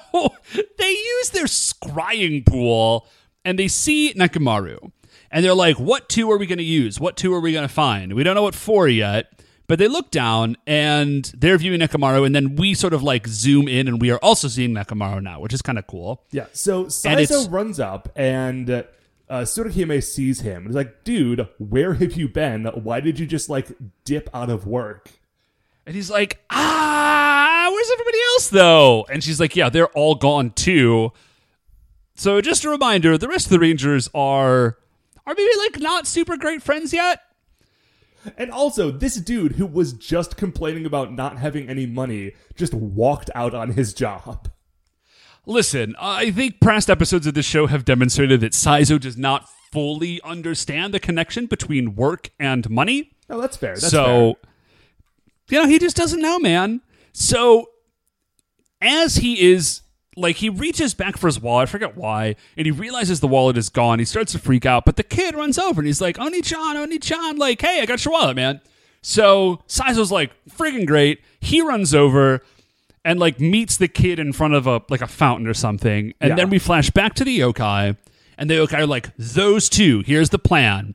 [0.79, 3.07] they use their scrying pool
[3.45, 4.91] and they see nakamaru
[5.30, 6.99] And they're like, what two are we going to use?
[6.99, 8.13] What two are we going to find?
[8.13, 9.32] We don't know what four yet.
[9.72, 12.26] But they look down and they're viewing Nekamaru.
[12.26, 15.39] And then we sort of like zoom in and we are also seeing Nekamaru now,
[15.39, 16.26] which is kind of cool.
[16.30, 18.84] Yeah, so Saizo runs up and uh,
[19.30, 20.65] Tsuruhime sees him.
[20.65, 22.65] He's like, "Dude, where have you been?
[22.65, 23.69] Why did you just like
[24.03, 25.09] dip out of work?"
[25.86, 29.05] And he's like, ah, where's everybody else though?
[29.09, 31.13] And she's like, yeah, they're all gone too.
[32.15, 34.78] So just a reminder, the rest of the Rangers are
[35.26, 37.22] are maybe like not super great friends yet.
[38.38, 43.30] And also, this dude who was just complaining about not having any money just walked
[43.34, 44.49] out on his job.
[45.45, 50.22] Listen, I think past episodes of this show have demonstrated that Saizo does not fully
[50.22, 53.11] understand the connection between work and money.
[53.30, 53.74] Oh, that's fair.
[53.74, 54.51] That's so, fair.
[55.49, 56.82] you know, he just doesn't know, man.
[57.13, 57.69] So,
[58.82, 59.82] as he is,
[60.18, 63.57] like, he reaches back for his wallet, I forget why, and he realizes the wallet
[63.57, 63.99] is gone.
[63.99, 67.38] He starts to freak out, but the kid runs over and he's like, Oni-chan, Oni-chan,
[67.38, 68.59] like, hey, I got your wallet, man.
[69.01, 71.22] So, Saizo's like, friggin' great.
[71.39, 72.43] He runs over
[73.03, 76.14] and, like, meets the kid in front of a, like, a fountain or something.
[76.22, 76.36] And Yeah.
[76.36, 77.97] then we flash back to the yokai,
[78.38, 80.93] and the yokai are like, those two, here's the plan.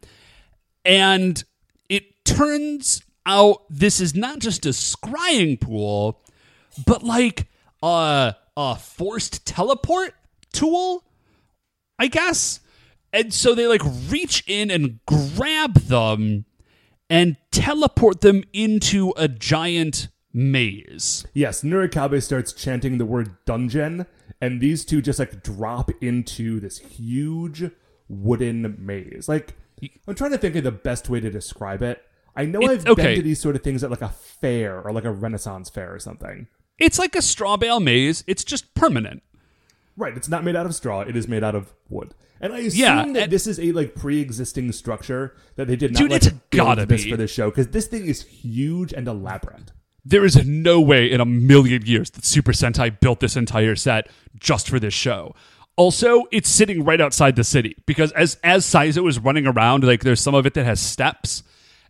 [0.85, 1.43] And
[1.89, 6.21] it turns out this is not just a scrying pool,
[6.87, 7.49] but like
[7.83, 10.15] a, a forced teleport
[10.53, 11.05] tool,
[11.99, 12.61] I guess.
[13.13, 16.45] And so they like reach in and grab them
[17.09, 21.27] and teleport them into a giant maze.
[21.33, 24.07] Yes, Nurikabe starts chanting the word dungeon,
[24.41, 27.71] and these two just like drop into this huge
[28.09, 29.29] wooden maze.
[29.29, 29.55] Like,
[30.07, 32.03] I'm trying to think of the best way to describe it.
[32.35, 33.03] I know It- I've okay.
[33.05, 35.95] been to these sort of things at like a fair or like a Renaissance fair
[35.95, 36.49] or something.
[36.79, 39.23] It's like a straw bale maze, it's just permanent.
[39.97, 42.15] Right, it's not made out of straw, it is made out of wood.
[42.41, 46.01] And I assume Yeah, that this is a like pre-existing structure that they did not
[46.01, 47.11] Dude, like it's build gotta this be.
[47.11, 49.73] for this show because this thing is huge and elaborate.
[50.05, 54.09] There is no way in a million years that Super Sentai built this entire set
[54.39, 55.35] just for this show.
[55.77, 60.05] Also, it's sitting right outside the city because as as Saizo is running around, like
[60.05, 61.43] there's some of it that has steps,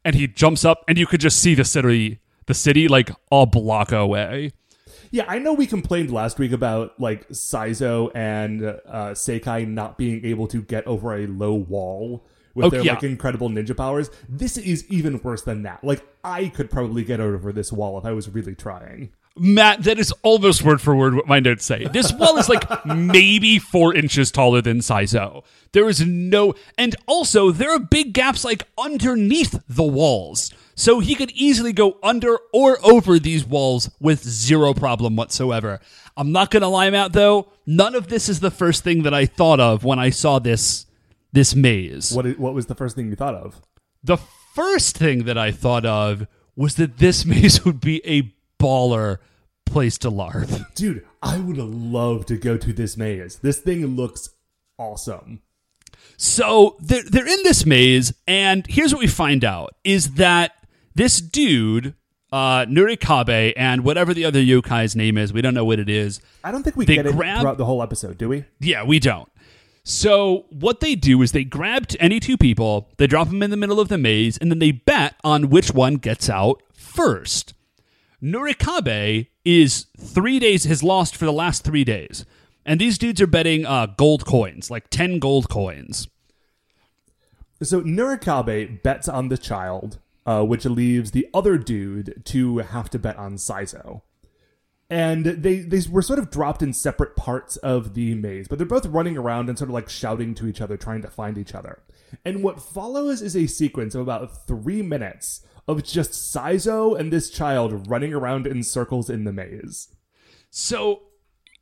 [0.04, 3.46] and he jumps up, and you could just see the city, the city like a
[3.46, 4.52] block away.
[5.16, 8.76] Yeah, I know we complained last week about like Saizo and uh,
[9.14, 12.92] Seikai not being able to get over a low wall with Oh, their yeah.
[12.94, 14.10] like incredible ninja powers.
[14.28, 15.82] This is even worse than that.
[15.82, 19.10] Like I could probably get over this wall if I was really trying.
[19.38, 21.86] Matt, that is almost word for word what my notes say.
[21.92, 25.44] This wall is like maybe four inches taller than Saizo.
[25.72, 30.52] There is no, and also there are big gaps like underneath the walls.
[30.78, 35.80] So he could easily go under or over these walls with zero problem whatsoever.
[36.16, 39.24] I'm not gonna lie, Matt, though, none of this is the first thing that I
[39.24, 40.86] thought of when I saw this
[41.32, 42.12] this maze.
[42.12, 43.62] What what was the first thing you thought of?
[44.04, 44.18] The
[44.54, 49.18] first thing that I thought of was that this maze would be a baller
[49.64, 50.74] place to larp.
[50.74, 53.36] Dude, I would love to go to this maze.
[53.36, 54.30] This thing looks
[54.78, 55.40] awesome.
[56.16, 60.52] So they're, they're in this maze, and here's what we find out is that
[60.96, 61.94] this dude,
[62.32, 66.20] uh, Nurikabe, and whatever the other yokai's name is, we don't know what it is.
[66.42, 68.44] I don't think we They get it grab- throughout the whole episode, do we?
[68.60, 69.28] Yeah, we don't.
[69.84, 73.56] So what they do is they grab any two people, they drop them in the
[73.56, 77.54] middle of the maze, and then they bet on which one gets out first.
[78.22, 82.24] Nurikabe is three days has lost for the last three days,
[82.64, 86.08] and these dudes are betting uh, gold coins, like ten gold coins.
[87.62, 92.98] So Nurikabe bets on the child, uh, which leaves the other dude to have to
[92.98, 94.02] bet on Saizo.
[94.88, 98.66] And they, they were sort of dropped in separate parts of the maze, but they're
[98.66, 101.54] both running around and sort of like shouting to each other, trying to find each
[101.54, 101.82] other.
[102.24, 107.30] And what follows is a sequence of about three minutes of just Saizo and this
[107.30, 109.88] child running around in circles in the maze.
[110.50, 111.02] So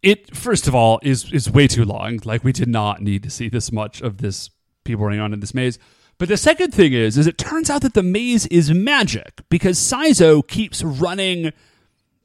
[0.02, 2.20] it first of all is is way too long.
[2.24, 4.50] Like we did not need to see this much of this
[4.84, 5.78] people running around in this maze.
[6.18, 9.78] But the second thing is, is it turns out that the maze is magic because
[9.78, 11.52] Saizo keeps running,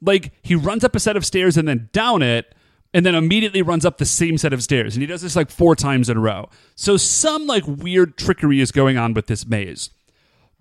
[0.00, 2.54] like he runs up a set of stairs and then down it,
[2.92, 5.50] and then immediately runs up the same set of stairs, and he does this like
[5.50, 6.48] four times in a row.
[6.74, 9.90] So some like weird trickery is going on with this maze.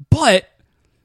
[0.10, 0.48] But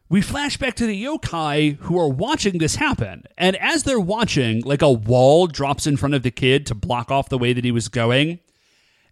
[0.08, 3.24] we flash back to the yokai who are watching this happen.
[3.38, 7.10] And as they're watching, like a wall drops in front of the kid to block
[7.10, 8.38] off the way that he was going.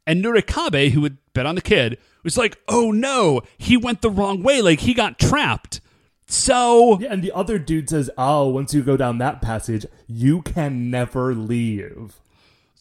[0.07, 4.11] And Nurikabe, who would bet on the kid, was like, oh no, he went the
[4.11, 4.63] wrong way.
[4.63, 5.81] Like he got trapped.
[6.27, 10.43] So Yeah, and the other dude says, Oh, once you go down that passage, you
[10.43, 12.15] can never leave.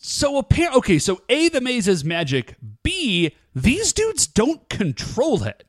[0.04, 2.56] So apparently, okay, so A, the maze is magic.
[2.82, 5.64] B, these dudes don't control it.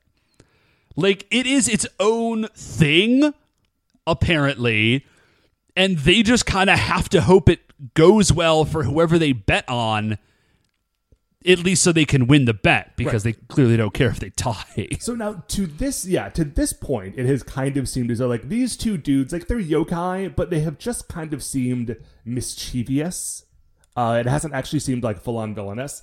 [0.97, 3.35] Like, it is its own thing,
[4.07, 5.07] apparently,
[5.77, 7.61] and they just kind of have to hope it
[7.95, 10.19] goes well for whoever they bet on,
[11.47, 14.31] at least so they can win the bet, because they clearly don't care if they
[14.31, 14.89] tie.
[15.01, 18.29] So now to this, yeah, to this point, it has kind of seemed as though
[18.29, 23.45] like these two dudes, like they're yokai, but they have just kind of seemed mischievous.
[23.97, 26.03] Uh, it hasn't actually seemed like full on villainous.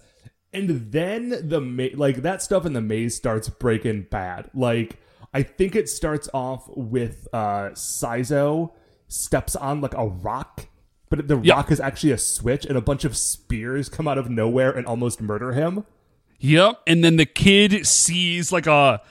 [0.51, 4.49] And then the ma- like that stuff in the maze starts breaking bad.
[4.53, 4.99] Like
[5.31, 8.71] I think it starts off with uh Saizo
[9.07, 10.67] steps on like a rock,
[11.09, 11.55] but the Yeah.
[11.55, 14.85] rock is actually a switch, and a bunch of spears come out of nowhere and
[14.85, 15.85] almost murder him.
[16.39, 16.81] Yep.
[16.87, 19.01] And then the kid sees like a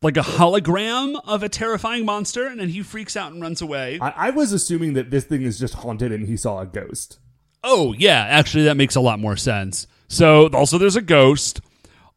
[0.00, 3.98] like a hologram of a terrifying monster, and then he freaks out and runs away.
[4.00, 7.18] I, I was assuming that this thing is just haunted and he saw a ghost.
[7.62, 9.86] Oh, yeah, actually, that makes a lot more sense.
[10.08, 11.60] So, also, there's a ghost.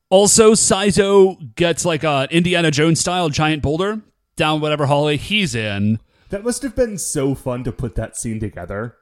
[0.10, 4.02] Also, Saizo gets like a Indiana Jones style giant boulder
[4.36, 6.00] down whatever hallway he's in.
[6.30, 8.96] That must have been so fun to put that scene together.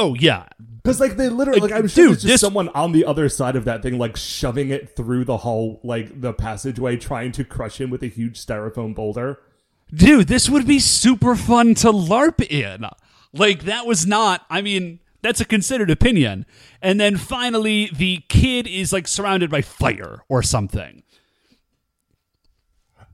[0.00, 0.46] Oh, yeah.
[0.82, 3.04] Because like they literally like, Like, I'm sure dude, there's just this- someone on the
[3.04, 7.32] other side of that thing like shoving it through the hall like the passageway trying
[7.32, 9.40] to crush him with a huge styrofoam boulder.
[9.92, 12.86] Dude, this would be super fun to LARP in.
[13.34, 16.46] Like, that was not, I mean, that's a considered opinion.
[16.80, 21.02] And then finally, the kid is like surrounded by fire or something.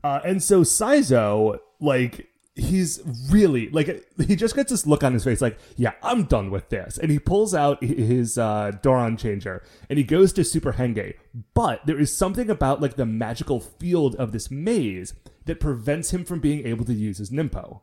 [0.03, 2.27] Uh, and so Saizo, like,
[2.57, 6.51] he's really like he just gets this look on his face, like, yeah, I'm done
[6.51, 6.97] with this.
[6.97, 11.15] And he pulls out his uh, Doron changer and he goes to Super Henge.
[11.53, 15.13] But there is something about like the magical field of this maze
[15.45, 17.81] that prevents him from being able to use his Ninpo.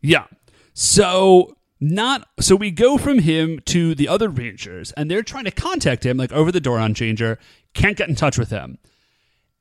[0.00, 0.26] Yeah.
[0.74, 5.50] So not so we go from him to the other rangers and they're trying to
[5.50, 7.38] contact him like over the Doron changer,
[7.74, 8.78] can't get in touch with him.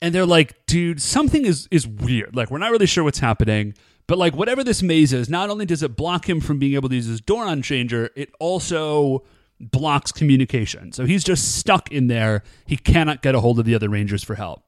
[0.03, 2.35] And they're like, dude, something is is weird.
[2.35, 3.75] Like we're not really sure what's happening,
[4.07, 6.89] but like whatever this maze is, not only does it block him from being able
[6.89, 9.23] to use his Doron changer, it also
[9.59, 10.91] blocks communication.
[10.91, 12.43] So he's just stuck in there.
[12.65, 14.63] He cannot get a hold of the other rangers for help.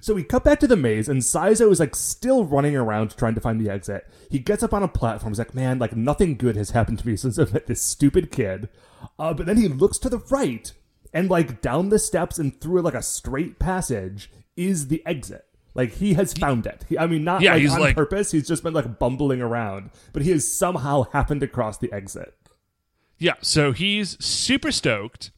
[0.00, 3.34] So we cut back to the maze, and Saizo is like still running around trying
[3.34, 4.06] to find the exit.
[4.30, 5.32] He gets up on a platform.
[5.32, 8.30] He's like, "Man, like nothing good has happened to me since I met this stupid
[8.30, 8.68] kid."
[9.18, 10.72] Uh, but then he looks to the right,
[11.12, 15.47] and like down the steps and through like a straight passage is the exit.
[15.74, 16.84] Like he has found it.
[16.88, 18.30] He, I mean, not Yeah, like he's on like- purpose.
[18.32, 22.34] He's just been like bumbling around, but he has somehow happened across the exit.
[23.18, 25.30] Yeah, so he's super stoked.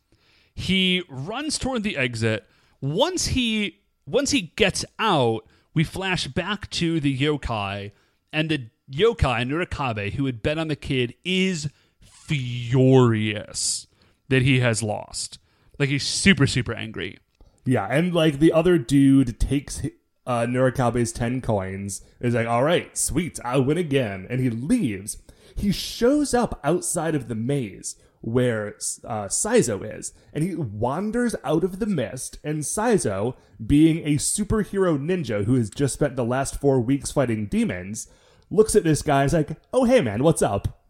[0.55, 2.47] He runs toward the exit.
[2.81, 7.93] Once he once he gets out, we flash back to the yokai,
[8.33, 11.69] and the yokai Nurikabe, who had bet on the kid, is
[12.01, 13.87] furious
[14.29, 15.39] that he has lost.
[15.79, 17.19] Like he's super super angry.
[17.65, 19.83] Yeah, and like the other dude takes
[20.31, 24.29] uh, Nurikabe's 10 coins, is like, all right, sweet, I win again.
[24.31, 25.21] And he leaves.
[25.57, 31.65] He shows up outside of the maze where uh, Saizo is, and he wanders out
[31.65, 32.39] of the mist.
[32.45, 33.35] And Saizo,
[33.67, 38.07] being a superhero ninja who has just spent the last four weeks fighting demons,
[38.51, 40.81] looks at this guy and is like, oh, hey, man, what's up?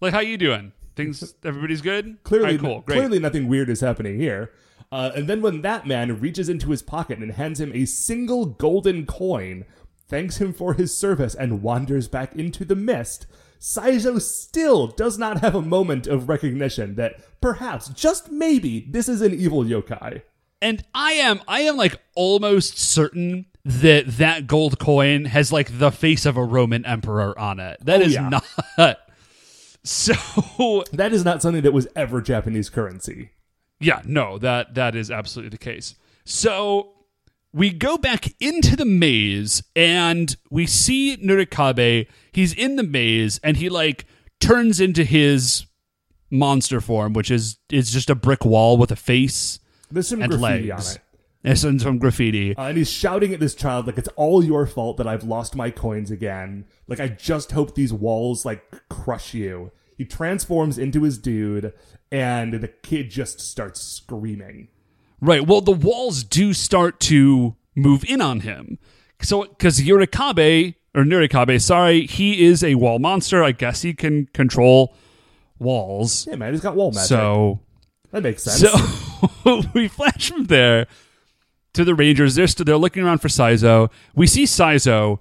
[0.00, 0.72] Like, how you doing?
[0.96, 2.24] Things, everybody's good.
[2.24, 2.96] Clearly, right, cool, great.
[2.96, 4.50] clearly nothing weird is happening here.
[4.90, 8.46] Uh, and then when that man reaches into his pocket and hands him a single
[8.46, 9.64] golden coin,
[10.08, 13.26] thanks him for his service, and wanders back into the mist,
[13.60, 19.20] Saizo still does not have a moment of recognition that perhaps, just maybe, this is
[19.20, 20.22] an evil yokai.
[20.62, 25.90] And I am I am like almost certain that that gold coin has like the
[25.92, 27.76] face of a Roman emperor on it.
[27.84, 28.28] That Oh, is yeah.
[28.28, 28.44] not
[29.84, 33.30] So That is not something that was ever Japanese currency.
[33.80, 35.94] Yeah, no, that that is absolutely the case.
[36.24, 36.92] So
[37.52, 42.06] we go back into the maze and we see Nurikabe.
[42.32, 44.06] He's in the maze and he like
[44.40, 45.66] turns into his
[46.30, 49.60] monster form, which is is just a brick wall with a face
[49.90, 50.90] There's some and graffiti legs.
[50.90, 51.02] on it.
[51.42, 52.56] There's some, some graffiti.
[52.56, 55.54] Uh, and he's shouting at this child like it's all your fault that I've lost
[55.54, 56.66] my coins again.
[56.88, 59.70] Like I just hope these walls like crush you.
[59.98, 61.72] He transforms into his dude,
[62.12, 64.68] and the kid just starts screaming.
[65.20, 65.44] Right.
[65.44, 68.78] Well, the walls do start to move in on him.
[69.20, 73.42] So, because Yurikabe, or Nurikabe, sorry, he is a wall monster.
[73.42, 74.94] I guess he can control
[75.58, 76.28] walls.
[76.28, 77.08] Yeah, man, he's got wall magic.
[77.08, 77.60] So,
[78.12, 78.60] that makes sense.
[78.60, 80.86] so we flash from there
[81.72, 82.36] to the Rangers.
[82.36, 83.90] They're, st- they're looking around for Saizo.
[84.14, 85.18] We see Saizo.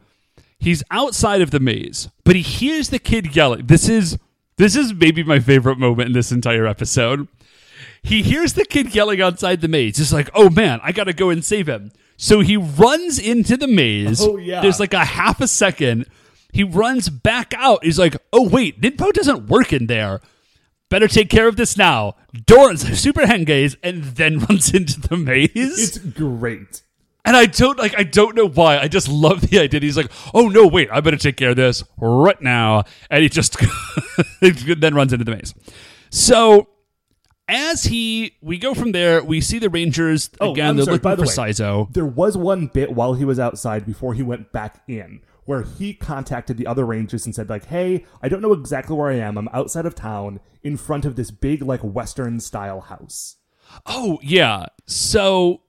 [0.60, 3.66] He's outside of the maze, but he hears the kid yelling.
[3.66, 4.18] This is
[4.58, 7.28] this is maybe my favorite moment in this entire episode.
[8.04, 9.98] He hears the kid yelling outside the maze.
[9.98, 13.68] He's like, "Oh man, I gotta go and save him." So he runs into the
[13.68, 14.22] maze.
[14.22, 14.62] Oh, yeah.
[14.62, 16.06] There's like a half a second.
[16.52, 17.84] He runs back out.
[17.84, 20.22] He's like, "Oh wait, Ninpo doesn't work in there.
[20.90, 25.52] Better take care of this now." Doors super hengaze and then runs into the maze.
[25.56, 26.82] it's great.
[27.28, 28.80] And I don't like I don't know why.
[28.80, 29.82] I just love the idea.
[29.82, 33.30] He's like, "Oh no, wait, I better take care of this right now." And he
[33.30, 33.58] just
[34.42, 35.54] then runs into the maze.
[36.10, 36.70] So
[37.50, 39.24] as he, we go from there.
[39.24, 40.70] We see the Rangers Oh, again.
[40.72, 41.94] I'm they're sorry, looking by the for way, Saizo.
[41.94, 45.94] There was one bit while he was outside before he went back in where he
[45.94, 49.38] contacted the other rangers and said like, "Hey, I don't know exactly where I am.
[49.38, 53.38] I'm outside of town in front of this big like western style house."
[53.86, 54.68] Oh yeah.
[54.86, 55.62] So,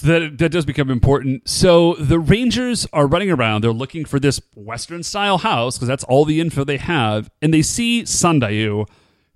[0.00, 1.48] so that that does become important.
[1.48, 3.62] So the Rangers are running around.
[3.64, 7.52] They're looking for this Western style house because that's all the info they have, and
[7.54, 8.86] they see Sandayu,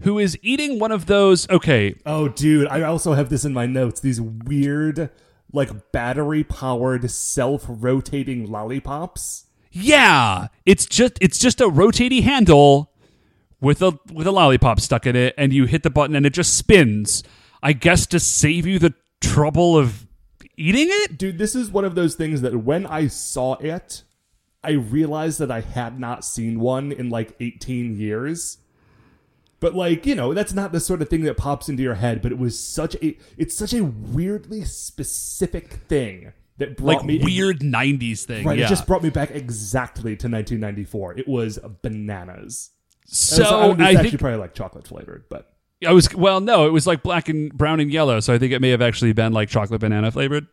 [0.02, 1.48] who is eating one of those.
[1.50, 4.00] Okay, Oh, dude, I also have this in my notes.
[4.00, 5.11] These weird
[5.52, 9.46] like battery powered self-rotating lollipops.
[9.72, 12.92] yeah, it's just it's just a rotating handle
[13.61, 16.32] with a with a lollipop stuck in it, and you hit the button and it
[16.32, 17.22] just spins.
[17.62, 20.06] I guess to save you the trouble of
[20.61, 21.16] eating it.
[21.16, 24.02] Dude, this is one of those things that when I saw it,
[24.62, 28.58] I realized that I had not seen one in like 18 years.
[29.58, 32.22] But like, you know, that's not the sort of thing that pops into your head,
[32.22, 37.20] but it was such a it's such a weirdly specific thing that brought Like me
[37.22, 38.46] weird '90s thing.
[38.46, 38.66] Right, yeah.
[38.66, 41.18] it just brought me back exactly to 1994.
[41.18, 42.70] It was bananas.
[43.06, 45.52] so I, it's I actually think probably like chocolate flavored, but
[45.87, 48.53] I was well, no, it was like black and brown and yellow, so I think
[48.53, 50.47] it may have actually been like chocolate banana flavored.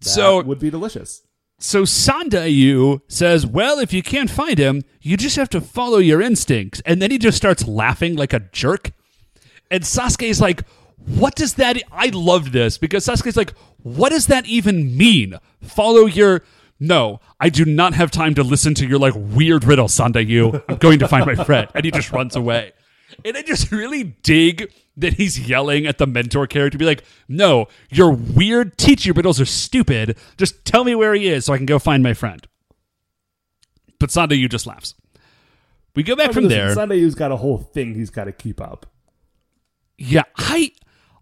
[0.00, 1.22] that So would be delicious.
[1.58, 6.20] so Sandayu says, "Well, if you can't find him, you just have to follow your
[6.20, 8.92] instincts." And then he just starts laughing like a jerk.
[9.70, 10.64] And Sasuke's like,
[10.96, 15.36] "What does that e-" I loved this because Sasuke's like, "What does that even mean?
[15.62, 16.42] Follow your
[16.78, 20.62] no, I do not have time to listen to your like weird riddle, Sandayu.
[20.68, 22.72] I'm going to find my friend." And he just runs away.
[23.24, 27.68] And I just really dig that he's yelling at the mentor character, be like, "No,
[27.90, 30.16] your weird teacher riddles are stupid.
[30.36, 32.46] Just tell me where he is so I can go find my friend."
[33.98, 34.94] But Sandayu just laughs.
[35.94, 36.74] We go back from Listen, there.
[36.76, 38.86] Sandayu's got a whole thing he's got to keep up.
[39.98, 40.72] Yeah, I.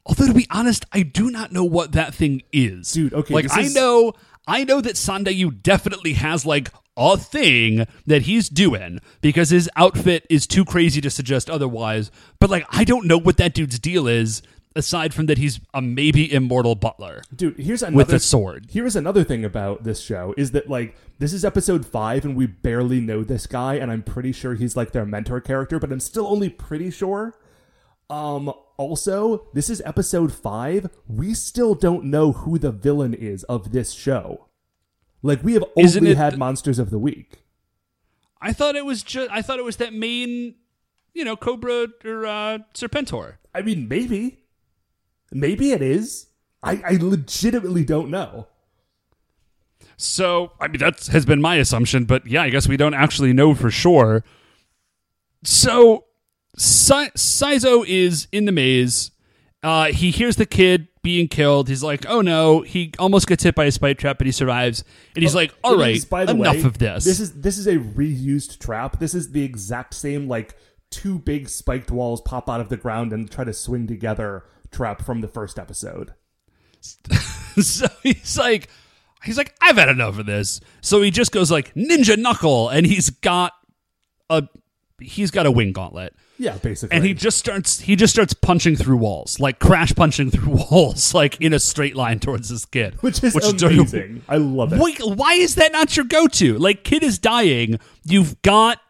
[0.07, 3.51] Although to be honest, I do not know what that thing is, Dude, okay, Like
[3.55, 4.14] I is- know,
[4.49, 10.26] I know that Sandayu definitely has like a thing that he's doing because his outfit
[10.30, 12.11] is too crazy to suggest otherwise.
[12.40, 14.42] But like, I don't know what that dude's deal is
[14.74, 17.22] aside from that he's a maybe immortal butler.
[17.34, 18.68] Dude, here's another With a sword.
[18.70, 22.46] Here's another thing about this show is that like this is episode five and we
[22.46, 26.01] barely know this guy, and I'm pretty sure he's like their mentor character, but I'm
[26.01, 27.34] still only pretty sure.
[28.09, 30.88] Um also, this is episode five.
[31.06, 34.46] We still don't know who the villain is of this show.
[35.22, 37.42] Like we have only had th- monsters of the week.
[38.40, 39.30] I thought it was just.
[39.30, 40.54] I thought it was that main,
[41.12, 43.34] you know, Cobra or uh, Serpentor.
[43.54, 44.44] I mean, maybe.
[45.32, 46.28] Maybe it is.
[46.62, 48.46] I, I legitimately don't know.
[49.96, 53.32] So, I mean, that has been my assumption, but yeah, I guess we don't actually
[53.32, 54.24] know for sure.
[55.42, 56.04] So,
[56.59, 59.11] Si- Saizo is in the maze.
[59.62, 61.68] Uh, he hears the kid being killed.
[61.68, 64.84] He's like, "Oh no!" He almost gets hit by a spike trap, but he survives.
[65.14, 67.59] And he's like, "All right, is, by the enough way, of this." This is this
[67.59, 68.98] is a reused trap.
[68.98, 70.56] This is the exact same like
[70.90, 75.04] two big spiked walls pop out of the ground and try to swing together trap
[75.04, 76.14] from the first episode.
[77.61, 78.68] so he's like,
[79.24, 80.61] he's like, I've had enough of this.
[80.80, 83.52] So he just goes like ninja knuckle, and he's got
[84.30, 84.44] a
[85.00, 86.14] he's got a wing gauntlet.
[86.39, 86.97] Yeah, basically.
[86.97, 91.12] and he just starts he just starts punching through walls like crash punching through walls
[91.14, 94.22] like in a straight line towards this kid which is which amazing.
[94.28, 94.80] I love it.
[94.80, 98.80] Wait, why is that not your go-to like kid is dying you've got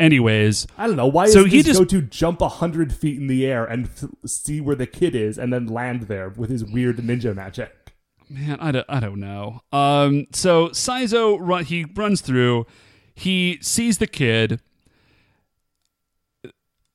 [0.00, 1.26] anyways I don't know why.
[1.28, 4.04] So is he just- go to jump a hundred feet in the air and f-
[4.26, 7.92] see where the kid is, and then land there with his weird ninja magic.
[8.28, 12.66] man i don't, I don't know um so Saizo run he runs through
[13.14, 14.60] he sees the kid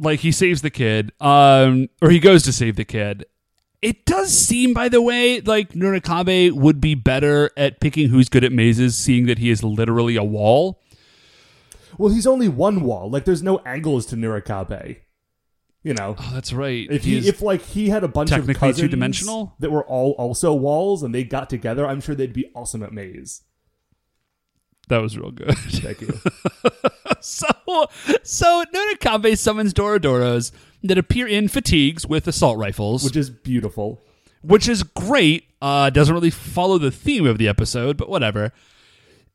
[0.02, 3.26] like he saves the kid um or he goes to save the kid
[3.82, 8.43] it does seem by the way like Nurikabe would be better at picking who's good
[8.43, 10.82] at mazes seeing that he is literally a wall
[11.97, 13.10] Well, he's only one wall.
[13.12, 14.97] Like, there's no angles to Nurikabe.
[15.84, 18.45] You know, oh that's right if he, is- if like he had a bunch of
[18.47, 19.56] cousins two-dimensional?
[19.60, 22.93] that were all also walls and they got together, I'm sure they'd be awesome at
[22.93, 23.41] maze.
[24.91, 26.13] That was real good Thank you.
[27.21, 27.47] so
[28.23, 30.51] so Nurikabe summons Dorodoros
[30.83, 33.99] that appear in fatigues with assault rifles Which is beautiful.
[34.41, 35.45] which is great.
[35.61, 38.51] Uh, doesn't really follow the theme of the episode, but whatever.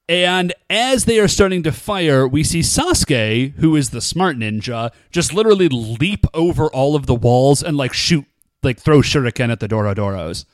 [0.09, 4.91] And as they are starting to fire, we see Sasuke, who is the smart ninja,
[5.13, 8.25] just literally leap over all of the walls and like shoot,
[8.65, 10.45] like throw shuriken at the Dorodoros.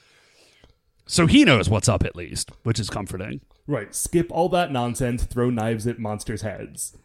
[1.06, 3.40] So he knows what's up at least, which is comforting.
[3.66, 3.94] Right.
[3.94, 5.24] Skip all that nonsense.
[5.24, 6.96] Throw knives at monsters' heads.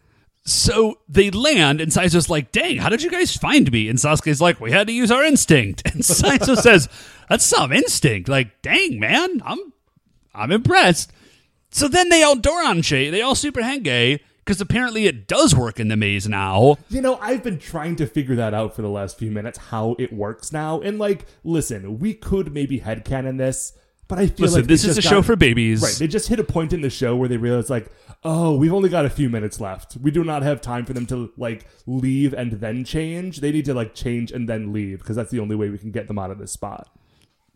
[0.44, 3.90] So they land, and Saizo's like, dang, how did you guys find me?
[3.90, 5.84] And Sasuke's like, we had to use our instinct.
[5.94, 6.88] And Saizo says,
[7.28, 8.30] that's some instinct.
[8.30, 9.74] Like, dang, man, I'm
[10.34, 11.12] I'm impressed.
[11.70, 15.90] So then they all Doranche, they all super Henge, because apparently it does work in
[15.90, 16.78] the maze now.
[16.90, 19.98] You know, I've been trying to figure that out for the last few minutes, how
[20.00, 20.80] it works now.
[20.80, 23.74] And, like, listen, we could maybe headcanon this,
[24.08, 25.82] but I feel Listen, like this is a show for babies.
[25.82, 25.94] Right.
[25.94, 27.88] They just hit a point in the show where they realize, like,
[28.24, 29.98] oh, we've only got a few minutes left.
[29.98, 33.42] We do not have time for them to, like, leave and then change.
[33.42, 35.92] They need to, like, change and then leave because that's the only way we can
[35.92, 36.90] get them out of this spot.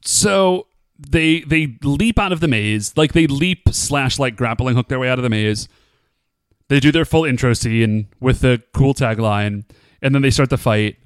[0.02, 0.68] So
[1.10, 5.00] they they leap out of the maze, like they leap slash like grappling hook their
[5.00, 5.68] way out of the maze.
[6.68, 9.66] They do their full intro scene with the cool tagline,
[10.02, 10.98] and then they start the fight.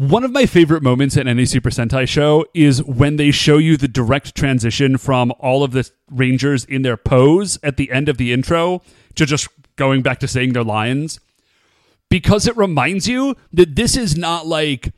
[0.00, 3.76] One of my favorite moments in any Super Sentai show is when they show you
[3.76, 8.16] the direct transition from all of the Rangers in their pose at the end of
[8.16, 8.80] the intro
[9.16, 11.20] to just going back to saying their lines.
[12.08, 14.94] Because it reminds you that this is not like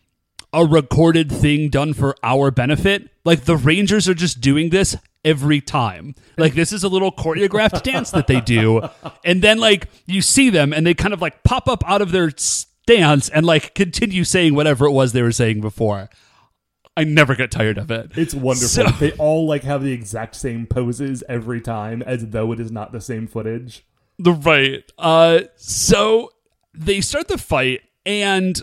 [0.52, 3.10] a recorded thing done for our benefit.
[3.24, 4.94] Like the Rangers are just doing this
[5.24, 6.14] every time.
[6.38, 8.82] Like this is a little choreographed dance that they do.
[9.24, 12.12] And then like you see them and they kind of like pop up out of
[12.12, 12.30] their
[12.84, 16.08] stance and like continue saying whatever it was they were saying before.
[16.96, 18.12] I never get tired of it.
[18.16, 18.68] It's wonderful.
[18.68, 22.70] So- they all, like, have the exact same poses every time as though it is
[22.70, 23.86] not the same footage.
[24.18, 24.84] The right.
[24.98, 26.30] Uh so
[26.74, 28.60] they start the fight and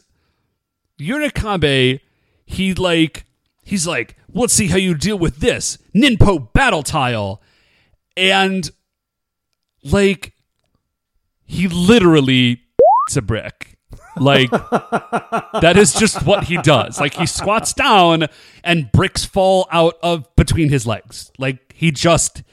[0.99, 2.01] Yurikabe,
[2.45, 3.25] he like
[3.63, 5.79] he's like, let's see how you deal with this.
[5.95, 7.41] Ninpo battle tile.
[8.15, 8.69] And
[9.83, 10.33] like
[11.45, 12.61] he literally
[13.17, 13.68] a brick.
[14.21, 16.99] Like that is just what he does.
[16.99, 18.25] Like he squats down
[18.63, 21.31] and bricks fall out of between his legs.
[21.37, 22.43] Like he just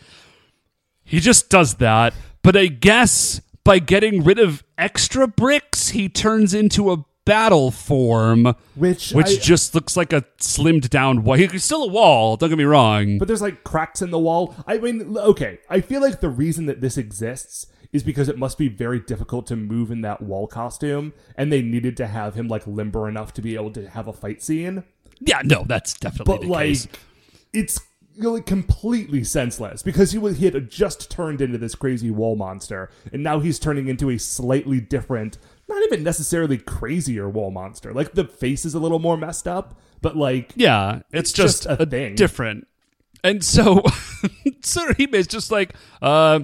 [1.04, 2.14] he just does that.
[2.42, 8.54] But I guess by getting rid of extra bricks, he turns into a battle form,
[8.76, 11.36] Which which I- just looks like a slimmed down wall.
[11.36, 12.36] He's still a wall.
[12.36, 13.18] Don't get me wrong.
[13.18, 14.54] But there's like cracks in the wall.
[14.66, 18.56] I mean, okay, I feel like the reason that this exists is because it must
[18.58, 22.46] be very difficult to move in that wall costume, and they needed to have him
[22.46, 24.84] like limber enough to be able to have a fight scene.
[25.20, 26.88] yeah, no, that's definitely But like, case.
[27.52, 27.80] it's
[28.18, 32.90] really completely senseless because he was he had just turned into this crazy wall monster,
[33.12, 35.36] and now he's turning into a slightly different,
[35.68, 37.92] not even necessarily crazier wall monster.
[37.92, 41.62] Like the face is a little more messed up, but like Yeah, it's, It's just,
[41.64, 42.14] just a thing.
[42.14, 42.66] different.
[43.24, 43.76] And so
[44.60, 46.40] Tsuruhime is just like, uh,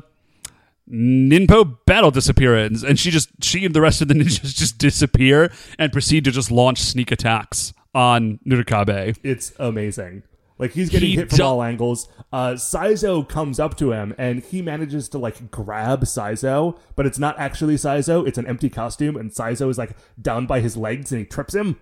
[0.92, 5.50] Ninpo battle disappearance, and she just she and the rest of the ninjas just disappear
[5.78, 9.16] and proceed to just launch sneak attacks on Nurikabe.
[9.22, 10.22] It's amazing.
[10.58, 12.08] Like he's getting He hit from all angles.
[12.32, 17.18] Uh, Saizo comes up to him and he manages to like grab Saizo, but it's
[17.18, 18.26] not actually Saizo.
[18.26, 21.54] It's an empty costume, and Saizo is like down by his legs and he trips
[21.54, 21.80] him.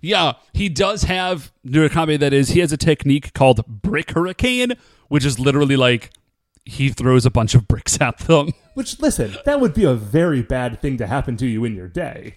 [0.00, 2.18] Yeah, he does have Nurikabe.
[2.18, 4.72] That is, he has a technique called Brick Hurricane,
[5.08, 6.10] which is literally like
[6.64, 8.52] he throws a bunch of bricks at them.
[8.74, 11.88] Which, listen, that would be a very bad thing to happen to you in your
[11.88, 12.36] day.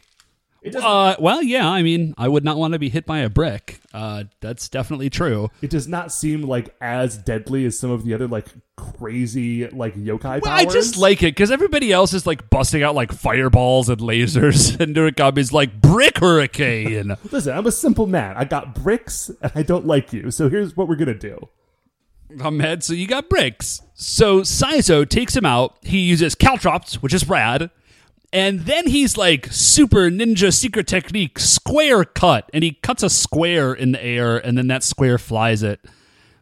[0.62, 0.90] It doesn't.
[0.90, 3.80] Uh, well, yeah, I mean, I would not want to be hit by a brick.
[3.94, 5.50] Uh, that's definitely true.
[5.62, 9.96] it does not seem like as deadly as some of the other like crazy like
[9.96, 10.74] yokai Well, I powers.
[10.74, 14.96] just like it because everybody else is like busting out like fireballs and lasers, and
[14.96, 17.16] Nurikabe's like brick hurricane.
[17.32, 18.36] Listen, I'm a simple man.
[18.38, 20.32] I got bricks and I don't like you.
[20.32, 21.48] So here's what we're gonna do.
[22.44, 23.82] I'm mad, so you got bricks.
[23.94, 25.78] So Saizo takes him out.
[25.82, 27.72] He uses caltrops, which is rad.
[28.34, 33.74] And then he's like super ninja secret technique square cut, and he cuts a square
[33.74, 35.80] in the air, and then that square flies at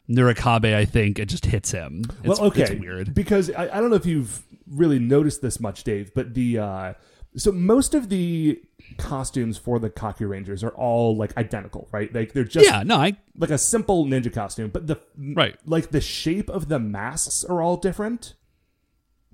[0.09, 2.05] Nurikabe, I think, it just hits him.
[2.23, 3.13] It's, well, okay, it's weird.
[3.13, 6.93] because I, I don't know if you've really noticed this much, Dave, but the uh,
[7.37, 8.61] so most of the
[8.97, 12.13] costumes for the Kakurangers are all like identical, right?
[12.13, 15.55] Like they're just Yeah, no, I like a simple ninja costume, but the Right.
[15.65, 18.35] like the shape of the masks are all different.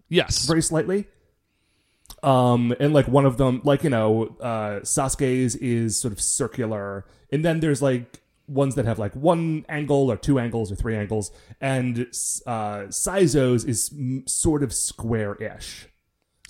[0.10, 1.08] yes, very slightly.
[2.24, 7.06] Um, and like one of them, like you know, uh, Sasuke's is sort of circular,
[7.32, 10.95] and then there's like ones that have like one angle or two angles or three
[10.95, 11.99] angles, and
[12.45, 15.88] uh, Saizo's is mm, sort of square-ish.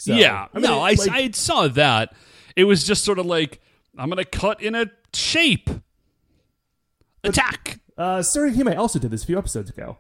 [0.02, 0.48] So, yeah.
[0.56, 2.16] mean, no, I, like, I saw that.
[2.56, 3.62] It was just sort of like
[3.96, 5.70] I'm gonna cut in a shape.
[7.24, 7.82] Attack.
[8.00, 10.00] uh, Tsuruhime also did this a few episodes ago.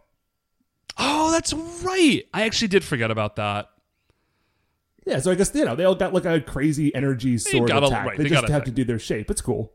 [0.97, 2.23] Oh, that's right.
[2.33, 3.69] I actually did forget about that.
[5.05, 7.83] Yeah, so I guess you know they all got like a crazy energy sword got
[7.83, 8.05] a- attack.
[8.07, 9.29] right, they, they just a have to do their shape.
[9.29, 9.71] It's cool.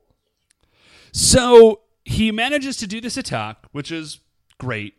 [1.12, 4.18] So he manages to do this attack, which is
[4.58, 4.94] great.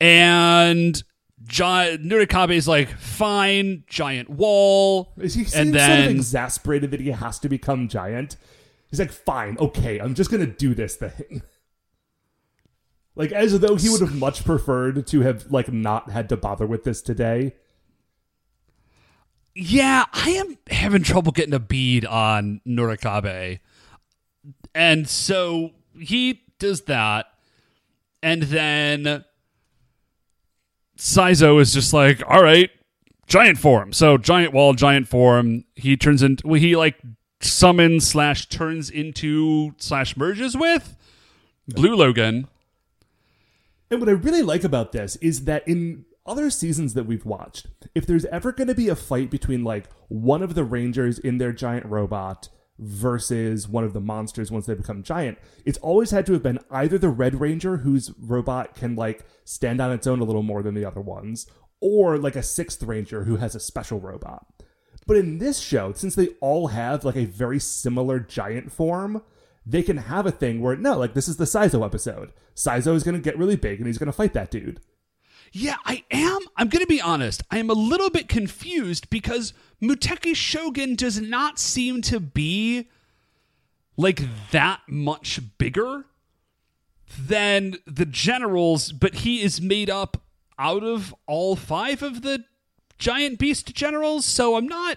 [0.00, 1.02] And
[1.46, 5.12] Gi- is like, fine, giant wall.
[5.18, 8.36] Is he and then sort of exasperated that he has to become giant?
[8.90, 11.42] He's like, fine, okay, I'm just gonna do this thing.
[13.14, 16.66] Like as though he would have much preferred to have like not had to bother
[16.66, 17.54] with this today.
[19.54, 23.60] Yeah, I am having trouble getting a bead on Nurikabe.
[24.74, 27.26] And so he does that.
[28.22, 29.24] And then
[30.96, 32.70] Saizo is just like, all right,
[33.26, 33.92] giant form.
[33.92, 35.64] So giant wall, giant form.
[35.74, 37.00] He turns into, well, he like
[37.40, 40.96] summons slash turns into slash merges with
[41.68, 42.48] Blue Logan.
[43.90, 47.66] And what I really like about this is that in other seasons that we've watched,
[47.94, 51.38] if there's ever going to be a fight between like one of the Rangers in
[51.38, 52.48] their giant robot
[52.82, 56.58] versus one of the monsters once they become giant, it's always had to have been
[56.70, 60.62] either the Red Ranger whose robot can like stand on its own a little more
[60.62, 61.46] than the other ones,
[61.80, 64.46] or like a sixth Ranger who has a special robot.
[65.06, 69.22] But in this show, since they all have like a very similar giant form,
[69.64, 72.32] they can have a thing where no, like this is the Saizo episode.
[72.54, 74.80] Saizo is going to get really big and he's going to fight that dude.
[75.52, 76.38] Yeah, I am.
[76.56, 77.42] I'm going to be honest.
[77.50, 82.88] I am a little bit confused because Muteki Shogun does not seem to be
[83.98, 86.06] like that much bigger
[87.20, 90.22] than the generals, but he is made up
[90.58, 92.44] out of all five of the
[92.98, 94.24] giant beast generals.
[94.24, 94.96] So I'm not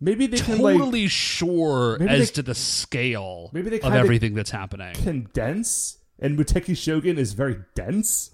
[0.00, 4.34] Maybe they can like totally sure as they- to the scale maybe they of everything
[4.34, 4.94] that's happening.
[4.94, 8.31] condense, and Muteki Shogun is very dense.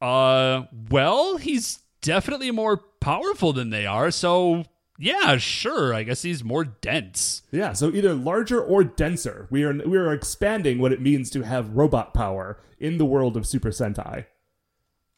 [0.00, 4.64] Uh, well, he's definitely more powerful than they are, so
[4.98, 5.92] yeah, sure.
[5.94, 7.42] I guess he's more dense.
[7.50, 9.46] Yeah, so either larger or denser.
[9.50, 13.36] We are we are expanding what it means to have robot power in the world
[13.36, 14.26] of Super Sentai.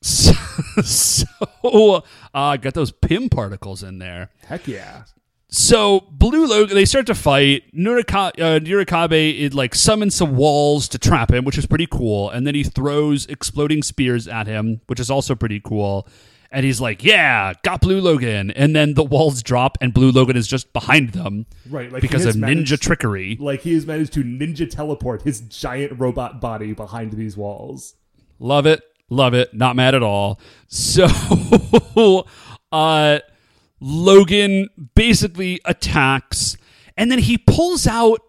[0.02, 0.32] So,
[0.82, 4.30] so uh, got those Pym particles in there.
[4.46, 5.04] Heck yeah.
[5.50, 7.64] So Blue Logan, they start to fight.
[7.74, 12.28] Nurika, uh, Nurikabe it like summons some walls to trap him, which is pretty cool.
[12.28, 16.06] And then he throws exploding spears at him, which is also pretty cool.
[16.50, 20.34] And he's like, "Yeah, got Blue Logan." And then the walls drop, and Blue Logan
[20.36, 23.36] is just behind them, Right, like because of ninja trickery.
[23.38, 27.96] Like he has managed to ninja teleport his giant robot body behind these walls.
[28.38, 28.82] Love it.
[29.10, 29.52] Love it.
[29.54, 30.40] Not mad at all.
[30.68, 31.06] So
[32.72, 33.18] uh
[33.80, 36.56] Logan basically attacks
[36.96, 38.20] and then he pulls out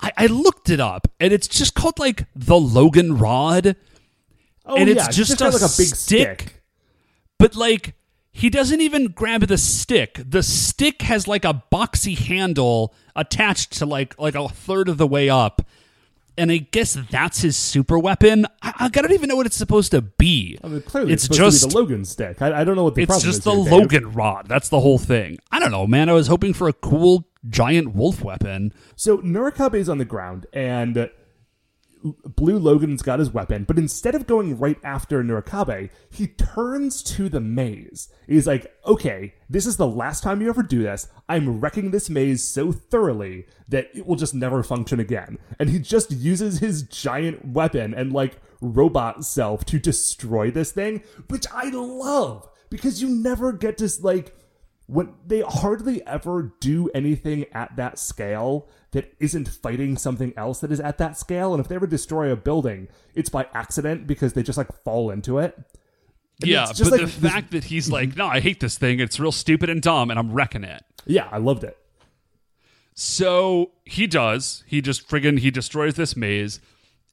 [0.00, 3.76] I, I looked it up and it's just called like the Logan rod.
[4.66, 6.40] Oh And yeah, it's it's just a like a big stick.
[6.40, 6.62] stick.
[7.38, 7.94] But like
[8.32, 10.20] he doesn't even grab the stick.
[10.26, 15.06] The stick has like a boxy handle attached to like like a third of the
[15.06, 15.62] way up.
[16.38, 18.46] And I guess that's his super weapon.
[18.62, 20.58] I, I don't even know what it's supposed to be.
[20.64, 22.40] I mean, clearly it's it's, just the Logan stick.
[22.40, 23.72] I, I don't know what the it's problem just is the here, Dave.
[23.72, 24.48] Logan rod.
[24.48, 25.38] That's the whole thing.
[25.50, 26.08] I don't know, man.
[26.08, 28.72] I was hoping for a cool giant wolf weapon.
[28.96, 31.10] So Nurikabe's on the ground, and
[32.02, 37.28] Blue Logan's got his weapon, but instead of going right after Nurikabe, he turns to
[37.28, 38.08] the maze.
[38.26, 41.08] He's like, okay, this is the last time you ever do this.
[41.28, 45.38] I'm wrecking this maze so thoroughly that it will just never function again.
[45.58, 51.02] And he just uses his giant weapon and, like, robot self to destroy this thing,
[51.28, 54.36] which I love because you never get to, like,
[54.86, 60.70] when they hardly ever do anything at that scale that isn't fighting something else that
[60.72, 64.32] is at that scale and if they ever destroy a building it's by accident because
[64.34, 65.56] they just like fall into it
[66.40, 68.16] And yeah, just but like the this- fact that he's like, mhm.
[68.18, 69.00] no, I hate this thing.
[69.00, 70.82] It's real stupid and dumb, and I'm wrecking it.
[71.06, 71.76] yeah i loved it
[72.94, 74.64] So he does.
[74.66, 76.60] He just friggin' he destroys this maze,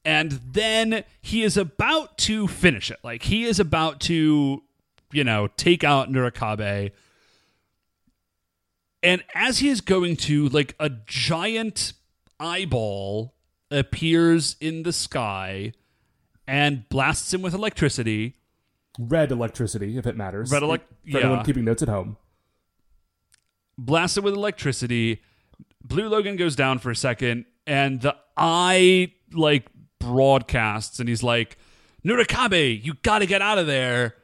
[0.04, 2.98] and then he is about to finish it.
[3.02, 4.62] Like he is about to,
[5.12, 6.90] you know, take out Nurikabe.
[9.02, 11.94] And as he is going to, like a giant
[12.38, 13.34] eyeball
[13.70, 15.72] appears in the sky
[16.46, 18.36] and blasts him with electricity.
[18.98, 20.80] red electricity if it matters Red elec-
[21.10, 22.16] for anyone keeping notes at home
[23.78, 25.22] Blasts blasted with electricity.
[25.82, 29.66] Blue Logan goes down for a second, and the eye like
[29.98, 31.56] broadcasts, and he's like,
[32.04, 34.16] "Nurikabe, you got to get out of there!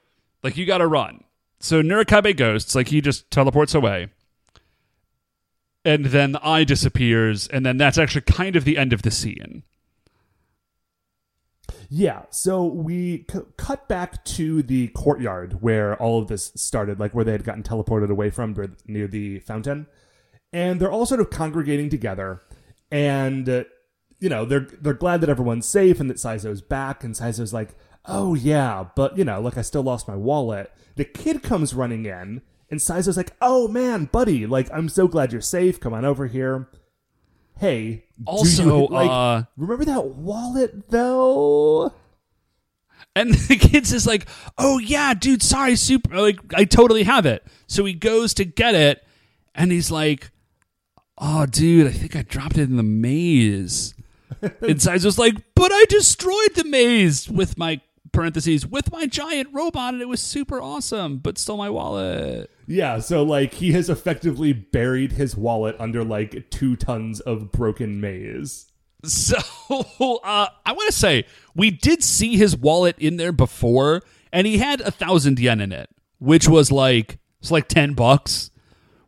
[0.43, 1.25] Like you got to run."
[1.61, 4.09] So Nurikabe ghosts, like he just teleports away,
[5.87, 9.11] and then the eye disappears, and then that's actually kind of the end of the
[9.11, 9.63] scene.
[11.89, 17.15] Yeah, so we c- cut back to the courtyard where all of this started, like
[17.15, 19.87] where they had gotten teleported away from near the fountain,
[20.53, 22.43] and they're all sort of congregating together,
[22.91, 23.65] and uh,
[24.19, 27.77] you know they're they're glad that everyone's safe and that Saizo's back, and Saizo's like,
[28.07, 30.73] oh yeah, but you know, like I still lost my wallet.
[30.97, 35.33] The kid comes running in, and Saizo's like, oh man, buddy, like I'm so glad
[35.33, 35.79] you're safe.
[35.81, 36.69] Come on over here.
[37.59, 41.93] Hey, do Also, you, like, uh, remember that wallet though?
[43.15, 47.45] And the kids says like, "Oh yeah, dude, sorry, super like I totally have it."
[47.67, 49.03] So he goes to get it
[49.55, 50.31] and he's like,
[51.17, 53.95] "Oh dude, I think I dropped it in the maze."
[54.43, 57.81] and Saizo's like, "But I destroyed the maze with my
[58.17, 62.99] parentheses with my giant robot and it was super awesome, but stole my wallet." Yeah,
[62.99, 68.73] so like he has effectively buried his wallet under like two tons of broken maze.
[69.05, 69.37] So
[69.71, 74.03] uh, I want to say we did see his wallet in there before,
[74.33, 75.89] and he had a thousand yen in it,
[76.19, 78.51] which was like it's like ten bucks.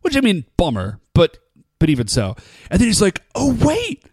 [0.03, 1.39] Which I mean, bummer, but
[1.79, 2.37] but even so.
[2.71, 4.05] And then he's like, "Oh wait,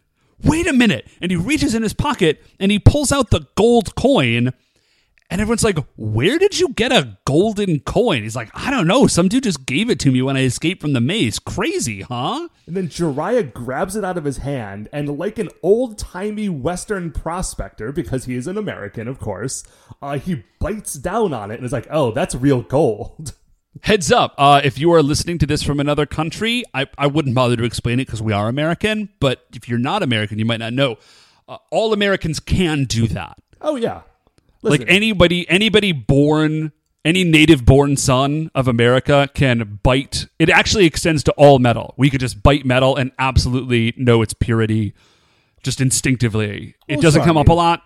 [0.43, 3.95] wait a minute!" And he reaches in his pocket and he pulls out the gold
[3.95, 4.51] coin.
[5.29, 9.07] And everyone's like, "Where did you get a golden coin?" He's like, "I don't know.
[9.07, 11.39] Some dude just gave it to me when I escaped from the maze.
[11.39, 15.97] Crazy, huh?" And then Jiraiya grabs it out of his hand, and like an old
[15.97, 19.63] timey Western prospector, because he is an American, of course,
[20.01, 23.33] uh, he bites down on it and is like, "Oh, that's real gold."
[23.81, 27.35] Heads up, uh, if you are listening to this from another country, I, I wouldn't
[27.35, 29.09] bother to explain it because we are American.
[29.19, 30.95] But if you're not American, you might not know.
[31.47, 33.37] Uh, all Americans can do that.
[33.59, 34.01] oh yeah,
[34.71, 36.71] Like anybody, anybody born,
[37.03, 40.27] any native born son of America can bite.
[40.39, 41.93] It actually extends to all metal.
[41.97, 44.93] We could just bite metal and absolutely know its purity,
[45.63, 46.75] just instinctively.
[46.87, 47.81] It doesn't sure, come up a lot,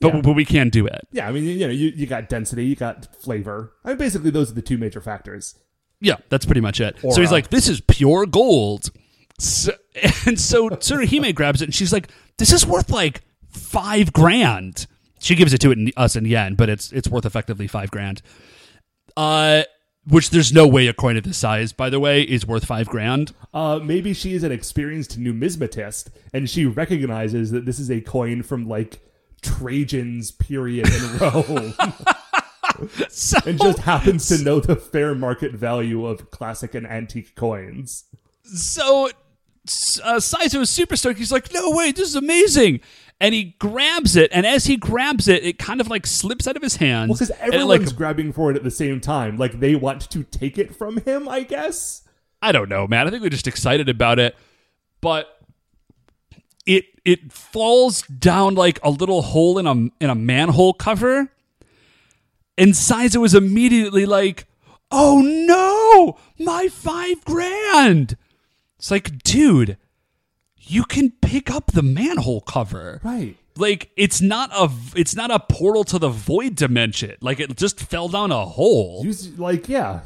[0.00, 0.20] but, Yeah.
[0.20, 1.06] but we can do it.
[1.12, 3.72] yeah, I mean, you know, you, you got density, you got flavor.
[3.84, 5.54] I mean, basically, those are the two major factors.
[6.00, 6.96] Yeah, that's pretty much it.
[7.00, 8.90] so he's like, "This is pure gold,"
[9.40, 9.72] so,
[10.26, 14.86] and so Tsuruhime grabs it, and she's like, "This is worth like five grand."
[15.18, 17.90] She gives it to it in, us in yen, but it's it's worth effectively five
[17.90, 18.22] grand.
[19.16, 19.62] Uh,
[20.06, 22.88] which there's no way a coin of this size, by the way, is worth five
[22.88, 23.32] grand.
[23.52, 28.42] Uh, maybe she is an experienced numismatist, and she recognizes that this is a coin
[28.42, 29.00] from like
[29.42, 31.74] Trajan's period in Rome,
[33.08, 38.04] So, and just happens to know the fair market value of classic and antique coins.
[38.44, 39.10] so
[40.04, 41.18] uh, Saizo is super stoked.
[41.18, 42.80] He's like, "No way, this is amazing!"
[43.20, 46.56] And he grabs it, and as he grabs it, it kind of like slips out
[46.56, 47.08] of his hands.
[47.08, 50.22] Well, because everyone's like grabbing for it at the same time, like they want to
[50.24, 51.28] take it from him.
[51.28, 52.02] I guess.
[52.40, 53.06] I don't know, man.
[53.06, 54.36] I think we're just excited about it,
[55.00, 55.40] but
[56.66, 61.32] it it falls down like a little hole in a in a manhole cover,
[62.56, 64.46] and Saizo is immediately like,
[64.92, 68.16] "Oh no, my five grand!"
[68.78, 69.76] It's like, dude,
[70.56, 73.36] you can pick up the manhole cover, Right.
[73.58, 77.16] Like it's not a it's not a portal to the void dimension.
[77.20, 79.02] Like it just fell down a hole.
[79.04, 80.02] Use like yeah,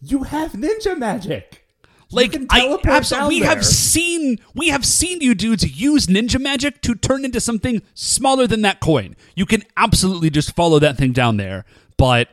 [0.00, 1.66] you have ninja magic.
[2.10, 6.80] Like I absolutely we down have seen we have seen you dudes use ninja magic
[6.82, 9.14] to turn into something smaller than that coin.
[9.36, 11.66] You can absolutely just follow that thing down there,
[11.98, 12.28] but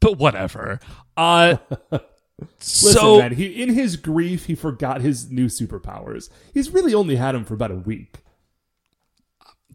[0.00, 0.80] but whatever.
[1.18, 1.58] Uh
[2.40, 6.30] Listen, so man, he in his grief he forgot his new superpowers.
[6.52, 8.18] He's really only had them for about a week.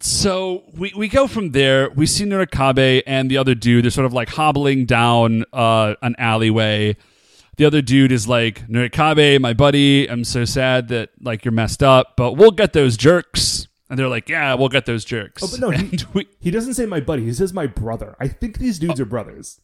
[0.02, 1.90] so we, we go from there.
[1.90, 3.84] We see Nurikabe and the other dude.
[3.84, 6.96] They're sort of like hobbling down uh, an alleyway.
[7.56, 11.82] The other dude is like, Nurikabe, my buddy, I'm so sad that like you're messed
[11.82, 13.68] up, but we'll get those jerks.
[13.90, 15.42] And they're like, yeah, we'll get those jerks.
[15.42, 17.24] Oh, but no, he, we, he doesn't say my buddy.
[17.24, 18.16] He says my brother.
[18.20, 19.60] I think these dudes are brothers.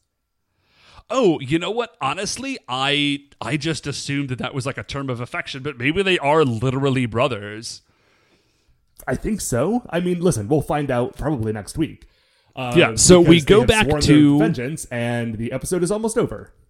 [1.10, 1.96] Oh, you know what?
[2.00, 6.02] Honestly, I I just assumed that that was like a term of affection, but maybe
[6.02, 7.82] they are literally brothers.
[9.06, 9.82] I think so.
[9.90, 12.06] I mean, listen, we'll find out probably next week.
[12.56, 16.52] Uh, Yeah, so we go back to- vengeance, and the episode is almost over.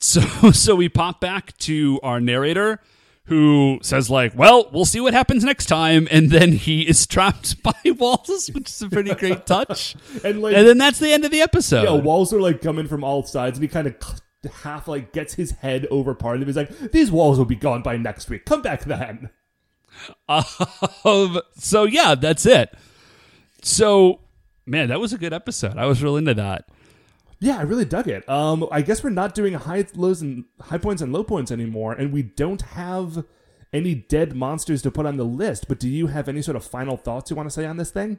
[0.00, 2.80] So so we pop back to our narrator
[3.28, 7.62] who says like, "Well, we'll see what happens next time," and then he is trapped
[7.62, 9.94] by walls, which is a pretty great touch.
[10.24, 11.84] And like, and then that's the end of the episode.
[11.84, 13.94] yeah, walls are like coming from all sides, and he kind of
[14.62, 16.48] half like gets his head over part of them.
[16.48, 18.44] He's like, "These walls will be gone by next week.
[18.44, 19.30] Come back then."
[20.28, 22.74] Um, so yeah, that's it.
[23.62, 24.20] So
[24.66, 25.76] man, that was a good episode.
[25.76, 26.68] I was real into that.
[27.40, 28.28] Yeah, I really dug it.
[28.28, 31.92] Um, I guess we're not doing high lows and high points and low points anymore,
[31.92, 33.24] and we don't have
[33.72, 35.68] any dead monsters to put on the list.
[35.68, 37.90] But do you have any sort of final thoughts you want to say on this
[37.90, 38.18] thing?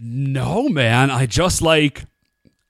[0.00, 1.10] No, man.
[1.10, 2.04] I just like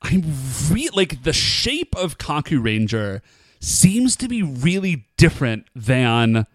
[0.03, 0.25] I'm
[0.71, 3.21] re- like the shape of Kakuranger
[3.61, 6.47] seems to be really different than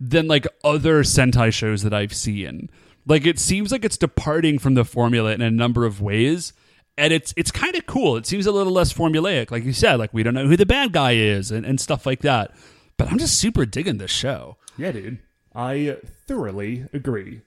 [0.00, 2.70] than like other Sentai shows that I've seen.
[3.06, 6.52] Like it seems like it's departing from the formula in a number of ways.
[6.98, 8.16] And it's it's kind of cool.
[8.16, 9.94] It seems a little less formulaic, like you said.
[9.96, 12.54] Like we don't know who the bad guy is and, and stuff like that.
[12.96, 14.56] But I'm just super digging this show.
[14.76, 15.18] Yeah, dude.
[15.54, 17.42] I thoroughly agree.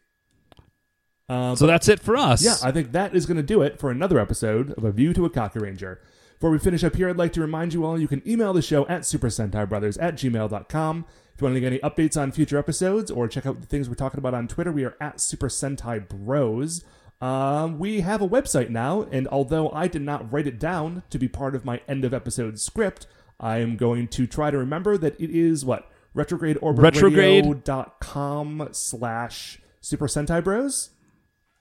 [1.29, 2.43] Uh, So that's it for us.
[2.43, 5.13] Yeah, I think that is going to do it for another episode of A View
[5.13, 5.97] to a Kakuranger.
[6.33, 8.61] Before we finish up here, I'd like to remind you all you can email the
[8.63, 11.05] show at Super Sentai Brothers at gmail.com.
[11.35, 13.87] If you want to get any updates on future episodes or check out the things
[13.87, 16.83] we're talking about on Twitter, we are at Super Sentai Bros.
[17.21, 21.19] Um, we have a website now, and although I did not write it down to
[21.19, 23.05] be part of my end of episode script,
[23.39, 25.87] I am going to try to remember that it is what?
[26.15, 30.89] retrogradeorbitradio.com slash Super Sentai Bros?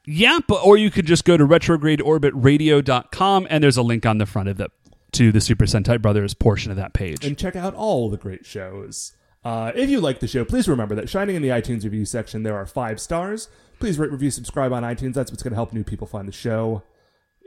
[0.06, 4.26] Yeah, but or you could just go to retrogradeorbitradio.com and there's a link on the
[4.26, 4.70] front of it
[5.12, 7.24] to the Super Sentai Brothers portion of that page.
[7.24, 9.12] and check out all the great shows.
[9.44, 12.42] Uh, if you like the show, please remember that shining in the iTunes review section,
[12.42, 13.48] there are five stars.
[13.78, 15.14] Please rate, review, subscribe on iTunes.
[15.14, 16.82] That's what's going to help new people find the show.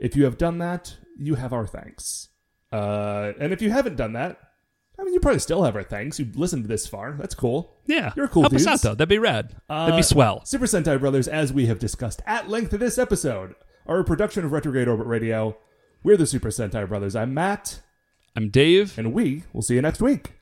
[0.00, 2.28] If you have done that, you have our thanks.
[2.72, 4.38] Uh, and if you haven't done that,
[4.98, 6.18] I mean, you probably still have our thanks.
[6.18, 7.12] You listened this far.
[7.12, 7.76] That's cool.
[7.86, 8.66] yeah, You're cool Help dudes.
[8.66, 8.94] us out though.
[8.94, 9.54] That'd be rad.
[9.68, 10.44] That'd Uh, be swell.
[10.44, 13.54] Super Sentai Brothers, as we have discussed at length in this episode,
[13.86, 15.56] are a production of Retrograde Orbit Radio.
[16.02, 17.14] We're the Super Sentai Brothers.
[17.16, 17.80] I'm Matt,
[18.36, 18.98] I'm Dave.
[18.98, 20.32] and we will see you next week.